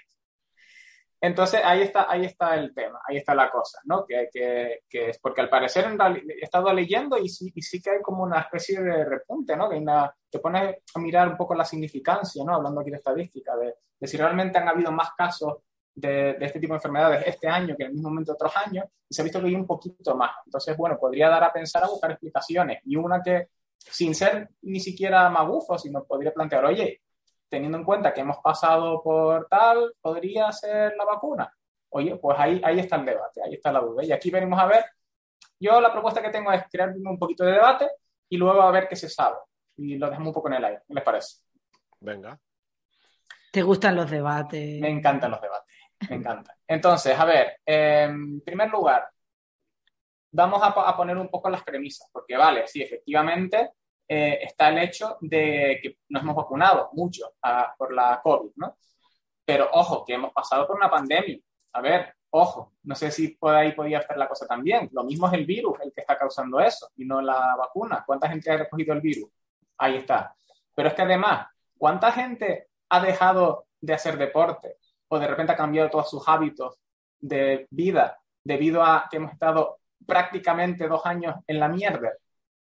[1.20, 4.06] entonces ahí está, ahí está el tema, ahí está la cosa, ¿no?
[4.06, 7.62] Que, que, que es porque al parecer en reali- he estado leyendo y sí, y
[7.62, 9.68] sí que hay como una especie de repunte, ¿no?
[9.70, 12.54] Que hay una- te pones a mirar un poco la significancia, ¿no?
[12.56, 15.56] Hablando aquí de estadística, de, de si realmente han habido más casos
[15.96, 18.56] de, de este tipo de enfermedades este año que en el mismo momento de otros
[18.58, 20.32] años, y se ha visto que hay un poquito más.
[20.46, 22.82] Entonces, bueno, podría dar a pensar a buscar explicaciones.
[22.86, 23.48] Y una que,
[23.80, 27.02] sin ser ni siquiera magufo, sino podría plantear, oye,
[27.50, 31.52] teniendo en cuenta que hemos pasado por tal, podría ser la vacuna.
[31.90, 34.04] Oye, pues ahí, ahí está el debate, ahí está la duda.
[34.04, 34.86] Y aquí venimos a ver,
[35.60, 37.90] yo la propuesta que tengo es crear un poquito de debate
[38.30, 39.38] y luego a ver qué se sabe.
[39.78, 41.38] Y lo dejamos un poco en el aire, ¿qué les parece?
[42.00, 42.40] Venga.
[43.52, 44.80] ¿Te gustan los debates?
[44.82, 45.76] Me encantan los debates,
[46.10, 46.56] me encantan.
[46.68, 49.08] Entonces, a ver, eh, en primer lugar,
[50.32, 53.72] vamos a poner un poco las premisas, porque vale, sí, efectivamente
[54.08, 58.78] eh, está el hecho de que nos hemos vacunado mucho ah, por la COVID, ¿no?
[59.46, 61.40] Pero ojo, que hemos pasado por una pandemia.
[61.74, 64.90] A ver, ojo, no sé si por ahí podía estar la cosa también.
[64.92, 68.04] Lo mismo es el virus el que está causando eso y no la vacuna.
[68.06, 69.30] ¿Cuánta gente ha recogido el virus?
[69.78, 70.36] Ahí está.
[70.74, 71.48] Pero es que además,
[71.78, 74.78] ¿cuánta gente ha dejado de hacer deporte
[75.10, 76.78] o de repente ha cambiado todos sus hábitos
[77.20, 82.12] de vida debido a que hemos estado prácticamente dos años en la mierda?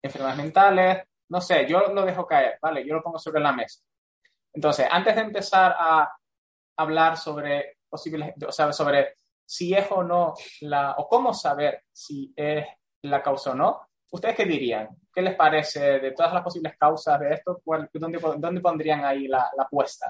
[0.03, 2.87] Enfermedades mentales, no sé, yo lo dejo caer, ¿vale?
[2.87, 3.83] Yo lo pongo sobre la mesa.
[4.53, 6.15] Entonces, antes de empezar a
[6.77, 9.15] hablar sobre posibles, o sea, sobre
[9.47, 12.67] si es o no la, o cómo saber si es
[13.03, 13.81] la causa o no,
[14.11, 14.91] ¿ustedes qué dirían?
[15.11, 17.63] ¿Qué les parece de todas las posibles causas de esto?
[17.65, 20.07] ¿Cuál- ¿Dónde, dónde pondrían ahí la, la apuesta,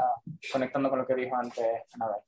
[0.53, 2.23] conectando con lo que dijo antes Anabel?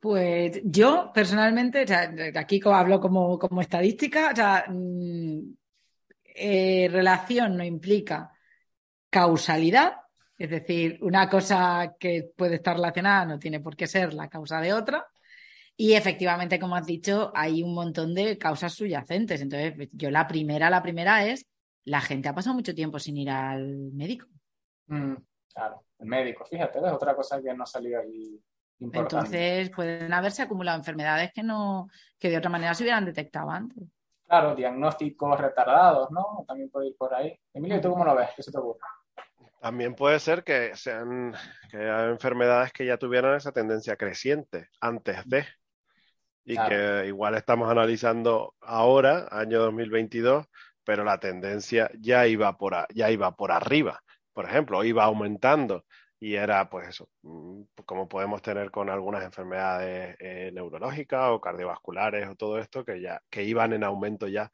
[0.00, 5.57] Pues yo personalmente, o sea, aquí hablo como, como estadística, o sea, mm,
[6.38, 8.32] eh, relación no implica
[9.10, 9.96] causalidad,
[10.36, 14.60] es decir, una cosa que puede estar relacionada no tiene por qué ser la causa
[14.60, 15.06] de otra.
[15.76, 19.40] Y efectivamente, como has dicho, hay un montón de causas subyacentes.
[19.40, 21.46] Entonces, yo la primera, la primera es,
[21.84, 24.26] la gente ha pasado mucho tiempo sin ir al médico.
[24.86, 25.14] Mm,
[25.52, 28.40] claro, el médico, fíjate, es otra cosa que no salió ahí
[28.80, 29.16] importante.
[29.16, 33.84] Entonces, pueden haberse acumulado enfermedades que no, que de otra manera se hubieran detectado antes.
[34.28, 36.44] Claro, diagnósticos retardados, ¿no?
[36.46, 37.34] También puede ir por ahí.
[37.54, 38.28] Emilio, ¿tú cómo lo ves?
[38.36, 38.80] ¿Qué se te ocurre?
[39.58, 41.34] También puede ser que sean
[41.70, 45.46] que haya enfermedades que ya tuvieran esa tendencia creciente antes de
[46.44, 46.68] y Claro.
[46.68, 50.46] que igual estamos analizando ahora, año 2022,
[50.84, 54.00] pero la tendencia ya iba por a- ya iba por arriba,
[54.34, 55.84] por ejemplo, iba aumentando
[56.20, 62.28] y era pues eso, mm, como podemos tener con algunas enfermedades eh, neurológicas o cardiovasculares
[62.28, 64.50] o todo esto que ya que iban en aumento ya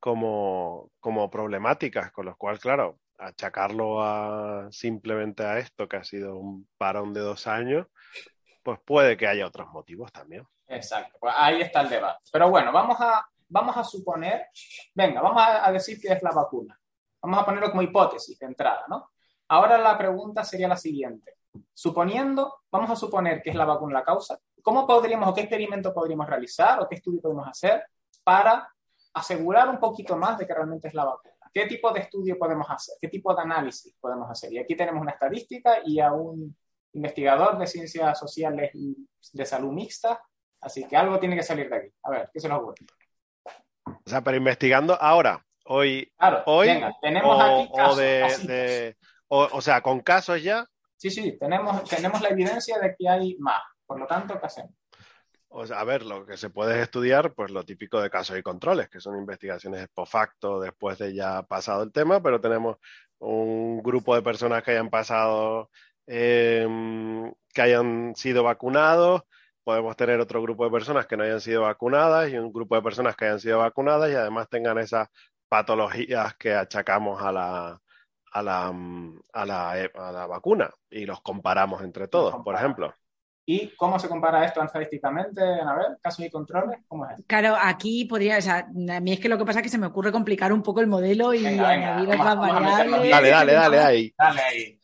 [0.00, 6.36] como, como problemáticas, con lo cual, claro, achacarlo a, simplemente a esto, que ha sido
[6.36, 7.86] un parón de dos años,
[8.62, 10.46] pues puede que haya otros motivos también.
[10.66, 12.22] Exacto, pues ahí está el debate.
[12.30, 14.46] Pero bueno, vamos a, vamos a suponer,
[14.94, 16.78] venga, vamos a, a decir que es la vacuna.
[17.20, 19.10] Vamos a ponerlo como hipótesis de entrada, ¿no?
[19.48, 21.34] Ahora la pregunta sería la siguiente.
[21.74, 25.92] Suponiendo, vamos a suponer que es la vacuna la causa, ¿cómo podríamos o qué experimento
[25.94, 27.84] podríamos realizar o qué estudio podemos hacer
[28.22, 28.68] para
[29.14, 31.34] asegurar un poquito más de que realmente es la vacuna?
[31.52, 32.96] ¿Qué tipo de estudio podemos hacer?
[33.00, 34.52] ¿Qué tipo de análisis podemos hacer?
[34.52, 36.54] Y aquí tenemos una estadística y a un
[36.92, 38.94] investigador de ciencias sociales y
[39.32, 40.22] de salud mixta,
[40.60, 41.88] así que algo tiene que salir de aquí.
[42.02, 42.76] A ver, ¿qué se nos ocurre?
[43.86, 48.20] O sea, pero investigando ahora, hoy, Claro, hoy venga, tenemos o, aquí o casos, de,
[48.20, 48.46] casitos.
[48.46, 48.96] de-
[49.28, 50.66] o, o sea, con casos ya,
[50.98, 53.62] Sí, sí, tenemos, tenemos la evidencia de que hay más.
[53.86, 54.72] Por lo tanto, ¿qué hacemos?
[55.50, 58.42] o sea, a ver, lo que se puede estudiar, pues lo típico de casos y
[58.42, 62.76] controles, que son investigaciones post facto después de ya pasado el tema, pero tenemos
[63.18, 65.70] un grupo de personas que hayan pasado,
[66.06, 66.66] eh,
[67.54, 69.22] que hayan sido vacunados,
[69.64, 72.82] podemos tener otro grupo de personas que no hayan sido vacunadas y un grupo de
[72.82, 75.08] personas que hayan sido vacunadas y además tengan esas
[75.48, 77.80] patologías que achacamos a la,
[78.32, 82.92] a la, mm, a la, a la vacuna y los comparamos entre todos, por ejemplo.
[83.50, 85.40] ¿Y cómo se compara esto estadísticamente?
[85.42, 87.24] A ver, casos y controles, ¿cómo es?
[87.26, 89.78] Claro, aquí podría, o sea, a mí es que lo que pasa es que se
[89.78, 93.10] me ocurre complicar un poco el modelo y Venga, venga, añadir otras variables.
[93.10, 94.14] Dale, dale, dale, ahí.
[94.18, 94.77] Dale ahí.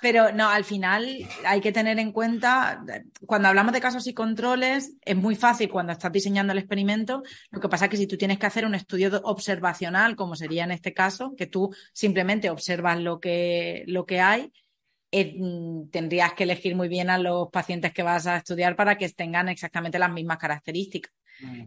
[0.00, 1.06] Pero no, al final
[1.44, 2.82] hay que tener en cuenta,
[3.26, 7.22] cuando hablamos de casos y controles, es muy fácil cuando estás diseñando el experimento.
[7.50, 10.64] Lo que pasa es que si tú tienes que hacer un estudio observacional, como sería
[10.64, 14.52] en este caso, que tú simplemente observas lo que, lo que hay,
[15.12, 18.96] eh, mm, tendrías que elegir muy bien a los pacientes que vas a estudiar para
[18.96, 21.12] que tengan exactamente las mismas características.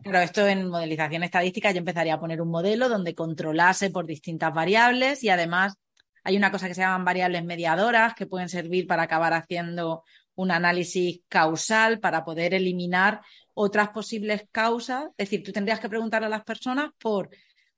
[0.04, 4.54] Pero esto en modelización estadística yo empezaría a poner un modelo donde controlase por distintas
[4.54, 5.78] variables y además
[6.24, 10.04] hay una cosa que se llaman variables mediadoras que pueden servir para acabar haciendo
[10.36, 13.22] un análisis causal para poder eliminar
[13.54, 15.06] otras posibles causas.
[15.18, 17.30] Es decir, tú tendrías que preguntar a las personas por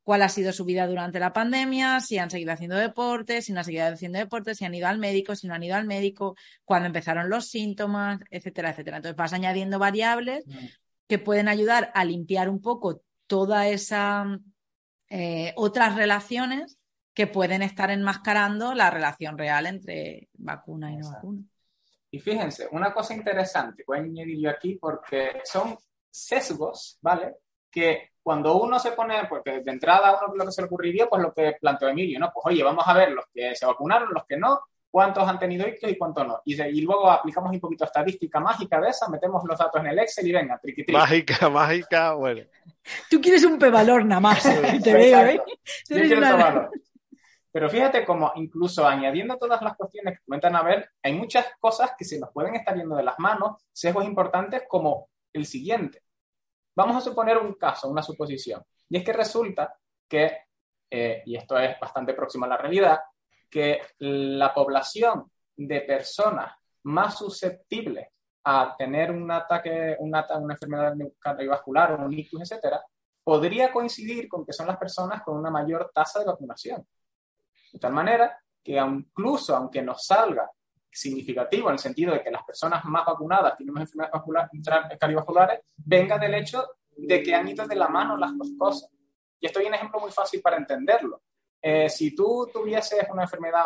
[0.03, 3.59] cuál ha sido su vida durante la pandemia, si han seguido haciendo deporte, si no
[3.59, 6.35] han seguido haciendo deporte, si han ido al médico, si no han ido al médico,
[6.63, 8.97] cuándo empezaron los síntomas, etcétera, etcétera.
[8.97, 10.65] Entonces vas añadiendo variables mm.
[11.07, 14.39] que pueden ayudar a limpiar un poco toda esa
[15.09, 16.77] eh, otras relaciones
[17.15, 21.41] que pueden estar enmascarando la relación real entre vacuna y no vacuna.
[22.11, 25.77] Y fíjense, una cosa interesante, voy a añadir yo aquí porque son
[26.11, 27.35] sesgos, ¿vale?
[27.71, 31.21] Que cuando uno se pone, porque de entrada uno lo que se le ocurriría, pues
[31.21, 32.31] lo que planteó Emilio, ¿no?
[32.33, 34.59] Pues oye, vamos a ver los que se vacunaron, los que no,
[34.91, 36.41] cuántos han tenido ictus y cuántos no.
[36.43, 39.99] Y, y, luego aplicamos un poquito estadística mágica de esa, metemos los datos en el
[39.99, 40.99] Excel y venga, triqui, triqui.
[40.99, 42.41] Mágica, mágica, bueno.
[43.09, 44.43] Tú quieres un p-valor nada más,
[44.83, 45.41] te veo, ¿eh?
[45.89, 46.71] Yo quiero valor.
[47.55, 51.91] Pero fíjate como incluso añadiendo todas las cuestiones que comentan a ver, hay muchas cosas
[51.97, 56.03] que se nos pueden estar yendo de las manos, sesgos importantes como el siguiente.
[56.75, 58.61] Vamos a suponer un caso, una suposición.
[58.89, 59.73] Y es que resulta
[60.05, 60.37] que,
[60.91, 62.99] eh, y esto es bastante próximo a la realidad,
[63.49, 68.09] que la población de personas más susceptibles
[68.43, 72.83] a tener un ataque, una, una enfermedad cardiovascular un ictus, etcétera,
[73.23, 76.85] podría coincidir con que son las personas con una mayor tasa de vacunación.
[77.75, 80.49] De tal manera que incluso aunque nos salga
[80.89, 83.91] significativo en el sentido de que las personas más vacunadas tienen más
[84.53, 86.65] enfermedades cardiovasculares, venga del hecho
[86.95, 88.89] de que han ido de la mano las dos cosas.
[89.41, 91.21] Y esto es un ejemplo muy fácil para entenderlo.
[91.61, 93.65] Eh, si tú tuvieses una enfermedad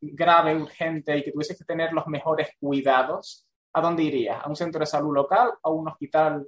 [0.00, 4.44] grave, urgente y que tuvieses que tener los mejores cuidados, ¿a dónde irías?
[4.44, 6.46] ¿A un centro de salud local o a un hospital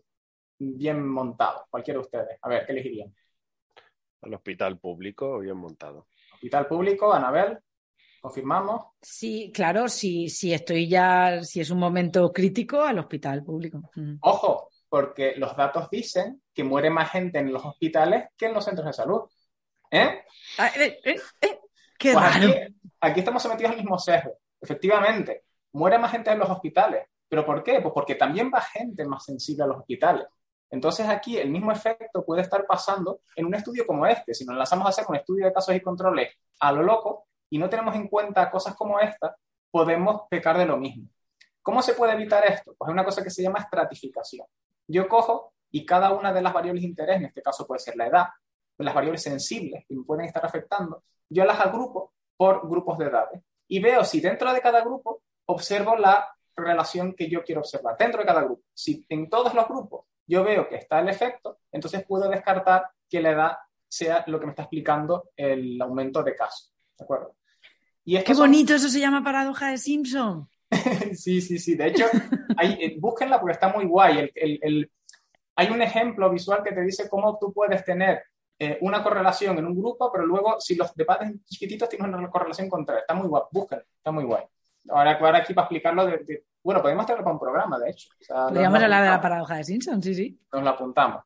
[0.57, 1.67] bien montado?
[1.69, 2.39] Cualquiera de ustedes.
[2.43, 3.13] A ver, ¿qué elegirían?
[4.23, 6.07] Al hospital público bien montado.
[6.37, 7.59] Hospital público, Anabel.
[8.21, 8.83] ¿Confirmamos?
[9.01, 13.91] Sí, claro, si, si estoy ya, si es un momento crítico, al hospital público.
[13.95, 14.17] Mm.
[14.21, 18.65] Ojo, porque los datos dicen que muere más gente en los hospitales que en los
[18.65, 19.23] centros de salud.
[19.91, 20.25] ¿Eh?
[20.59, 21.61] Ah, eh, eh, eh
[21.99, 22.55] qué pues aquí,
[23.01, 24.39] aquí, estamos sometidos al mismo sesgo.
[24.61, 27.07] Efectivamente, muere más gente en los hospitales.
[27.29, 27.81] ¿Pero por qué?
[27.81, 30.27] Pues porque también va gente más sensible a los hospitales.
[30.71, 34.35] Entonces aquí el mismo efecto puede estar pasando en un estudio como este.
[34.35, 37.59] Si nos lanzamos a hacer un estudio de casos y controles a lo loco, y
[37.59, 39.37] no tenemos en cuenta cosas como esta,
[39.71, 41.09] podemos pecar de lo mismo.
[41.63, 42.75] ¿Cómo se puede evitar esto?
[42.77, 44.47] Pues hay una cosa que se llama estratificación.
[44.89, 47.97] Yo cojo y cada una de las variables de interés, en este caso puede ser
[47.97, 48.27] la edad,
[48.79, 53.43] las variables sensibles que me pueden estar afectando, yo las agrupo por grupos de edades
[53.69, 58.21] y veo si dentro de cada grupo observo la relación que yo quiero observar, dentro
[58.21, 58.63] de cada grupo.
[58.73, 63.21] Si en todos los grupos yo veo que está el efecto, entonces puedo descartar que
[63.21, 63.53] la edad
[63.89, 66.73] sea lo que me está explicando el aumento de casos.
[66.99, 67.37] ¿De acuerdo?
[68.05, 70.49] Y Qué bonito, eso se llama paradoja de Simpson.
[71.15, 71.75] sí, sí, sí.
[71.75, 72.07] De hecho,
[72.57, 74.31] hay, eh, búsquenla porque está muy guay.
[74.35, 74.91] El,
[75.57, 78.23] hay un ejemplo visual que te dice cómo tú puedes tener
[78.59, 82.69] eh, una correlación en un grupo, pero luego si los debates chiquititos tienen una correlación
[82.69, 83.01] contra.
[83.01, 84.45] Está muy guay, búsquenlo, está muy guay.
[84.89, 88.09] Ahora, ahora aquí para explicarlo, de, bueno, podemos tenerlo para un programa, de hecho.
[88.27, 90.41] Podríamos hablar de la paradoja de Simpson, sí, sí.
[90.53, 91.23] Nos lo apuntamos.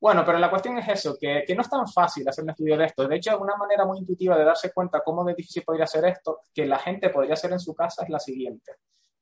[0.00, 2.86] Bueno, pero la cuestión es eso, que, no es tan fácil hacer un estudio de
[2.86, 3.06] esto.
[3.06, 6.40] De hecho, una manera muy intuitiva de darse cuenta cómo de difícil podría ser esto,
[6.54, 8.76] que la gente podría hacer en su casa, es la siguiente.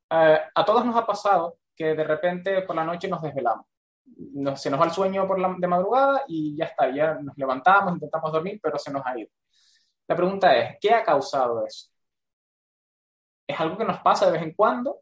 [0.09, 3.65] Eh, a todos nos ha pasado que de repente por la noche nos desvelamos.
[4.55, 7.91] se nos va el sueño por la, de madrugada y ya está, ya nos levantamos,
[7.91, 9.31] intentamos dormir, pero se nos ha ido.
[10.07, 11.89] La pregunta es, ¿qué ha causado eso?
[13.45, 15.01] ¿Es algo que nos pasa de vez en cuando?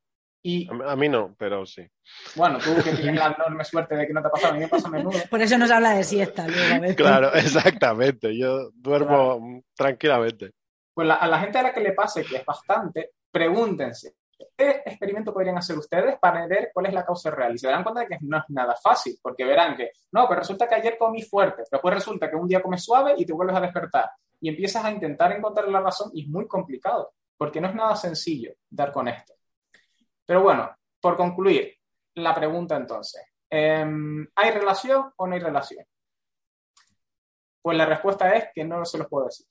[0.85, 1.87] A mí no, pero sí.
[2.35, 4.63] Bueno, tú que tienes la enorme suerte de que no te ha pasado, a mí
[4.63, 5.17] me pasa a menudo.
[5.29, 6.95] Por eso nos habla de siesta luego.
[6.95, 8.37] Claro, exactamente.
[8.37, 10.51] Yo duermo tranquilamente.
[10.93, 14.15] Pues a la gente a la que le pase, que es bastante, pregúntense,
[14.57, 17.55] ¿qué experimento podrían hacer ustedes para ver cuál es la causa real?
[17.55, 20.41] Y se darán cuenta de que no es nada fácil, porque verán que, no, pero
[20.41, 23.55] resulta que ayer comí fuerte, después resulta que un día comes suave y te vuelves
[23.55, 24.11] a despertar.
[24.41, 27.95] Y empiezas a intentar encontrar la razón y es muy complicado, porque no es nada
[27.95, 29.33] sencillo dar con esto.
[30.25, 31.77] Pero bueno, por concluir,
[32.15, 35.85] la pregunta entonces, em, ¿hay relación o no hay relación?
[37.61, 39.47] Pues la respuesta es que no se los puedo decir.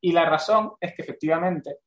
[0.00, 1.78] Y la razón es que efectivamente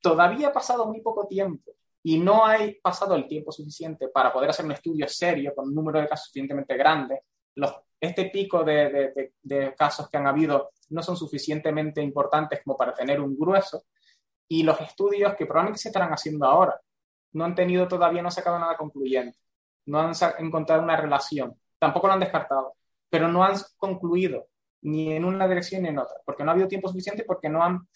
[0.00, 4.50] todavía ha pasado muy poco tiempo y no hay pasado el tiempo suficiente para poder
[4.50, 7.22] hacer un estudio serio con un número de casos suficientemente grande.
[7.56, 12.94] Los, este pico de, de, casos que han habido no son suficientemente importantes como para
[12.94, 13.84] tener un grueso
[14.48, 16.80] y los estudios que probablemente se estarán haciendo ahora
[17.32, 19.38] no han tenido todavía, no han sacado nada concluyente,
[19.86, 22.74] no han encontrado una relación, tampoco lo han descartado,
[23.10, 24.48] pero no han concluido
[24.82, 27.62] ni en una dirección ni en otra, porque no ha habido tiempo suficiente porque no,
[27.62, 27.86] han,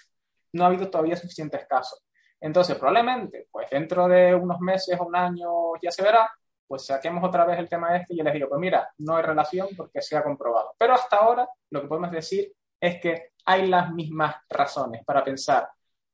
[0.53, 2.03] no ha habido todavía suficientes casos.
[2.41, 6.29] Entonces, probablemente, pues dentro de unos meses o un año ya se verá,
[6.67, 9.23] pues saquemos otra vez el tema este y yo les digo, pues mira, no hay
[9.23, 10.75] relación porque se ha comprobado.
[10.77, 15.69] Pero hasta ahora lo que podemos decir es que hay las mismas razones para pensar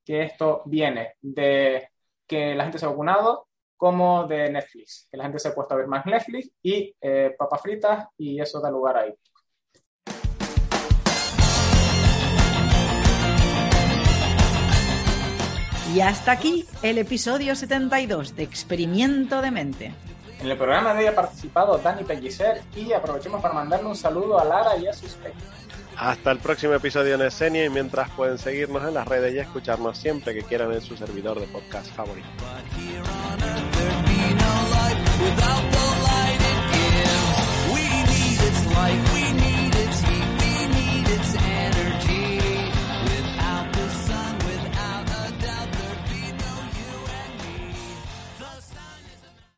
[0.08, 1.90] que esto viene de
[2.26, 5.74] que la gente se ha vacunado como de Netflix, que la gente se ha puesto
[5.74, 9.14] a ver más Netflix y eh, papas fritas y eso da lugar ahí.
[15.94, 19.92] Y hasta aquí el episodio 72 de Experimento de Mente.
[20.40, 24.40] En el programa de hoy ha participado Dani Pellicer y aprovechemos para mandarle un saludo
[24.40, 25.67] a Lara y a sus pequeños.
[25.98, 29.98] Hasta el próximo episodio en escena y mientras pueden seguirnos en las redes y escucharnos
[29.98, 32.28] siempre que quieran en su servidor de podcast favorito.